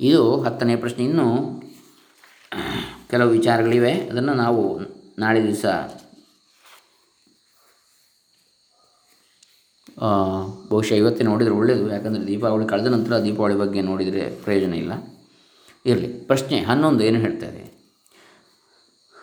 ಇದು 0.00 0.40
ಹತ್ತನೇ 0.42 0.76
ಪ್ರಶ್ನೆ. 0.76 1.04
ಇನ್ನೂ 1.04 1.26
ಕೆಲವು 3.10 3.30
ವಿಚಾರಗಳಿವೆ. 3.30 3.92
ಅದನ್ನು 3.92 4.34
ನಾವು 4.34 4.80
ನಾಳೆ 5.18 5.42
ದಿವಸ 5.42 5.64
ಬಹುಶಃ 10.68 10.94
ಇವತ್ತೇ 10.94 11.24
ನೋಡಿದರೆ 11.24 11.52
ಒಳ್ಳೆಯದು 11.52 11.90
ಯಾಕಂದರೆ 11.90 12.26
ದೀಪಾವಳಿ 12.26 12.66
ಕಳೆದ 12.66 12.86
ನಂತರ 12.86 13.18
ದೀಪಾವಳಿ 13.18 13.54
ಬಗ್ಗೆ 13.54 13.80
ನೋಡಿದರೆ 13.82 14.30
ಪ್ರಯೋಜನ 14.44 14.74
ಇಲ್ಲ. 14.74 14.92
ಇರಲಿ. 15.86 16.08
ಪ್ರಶ್ನೆ 16.08 16.58
ಹನ್ನೊಂದು 16.60 17.04
ಏನು 17.04 17.18
ಹೇಳ್ತಾರೆ 17.18 17.61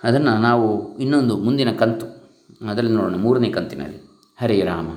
ಅದನ್ನು 0.03 0.41
ನಾವು 0.41 0.97
ಇನ್ನೊಂದು 0.97 1.38
ಮುಂದಿನ 1.38 1.71
ಕಂತು 1.71 2.05
ಅದರಲ್ಲಿ 2.69 2.93
ನೋಡೋಣ 2.93 3.15
ಮೂರನೇ 3.15 3.49
ಕಂತಿನಲ್ಲಿ. 3.49 3.97
ಹರೇ 4.41 4.62
ರಾಮ. 4.62 4.89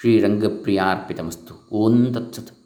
ಶ್ರೀರಂಗಪ್ರಿಯಾರ್ಪಿತಮಸ್ತು. 0.00 1.68
ಓಂ 1.72 2.14
ತತ್ಸತ್. 2.14 2.65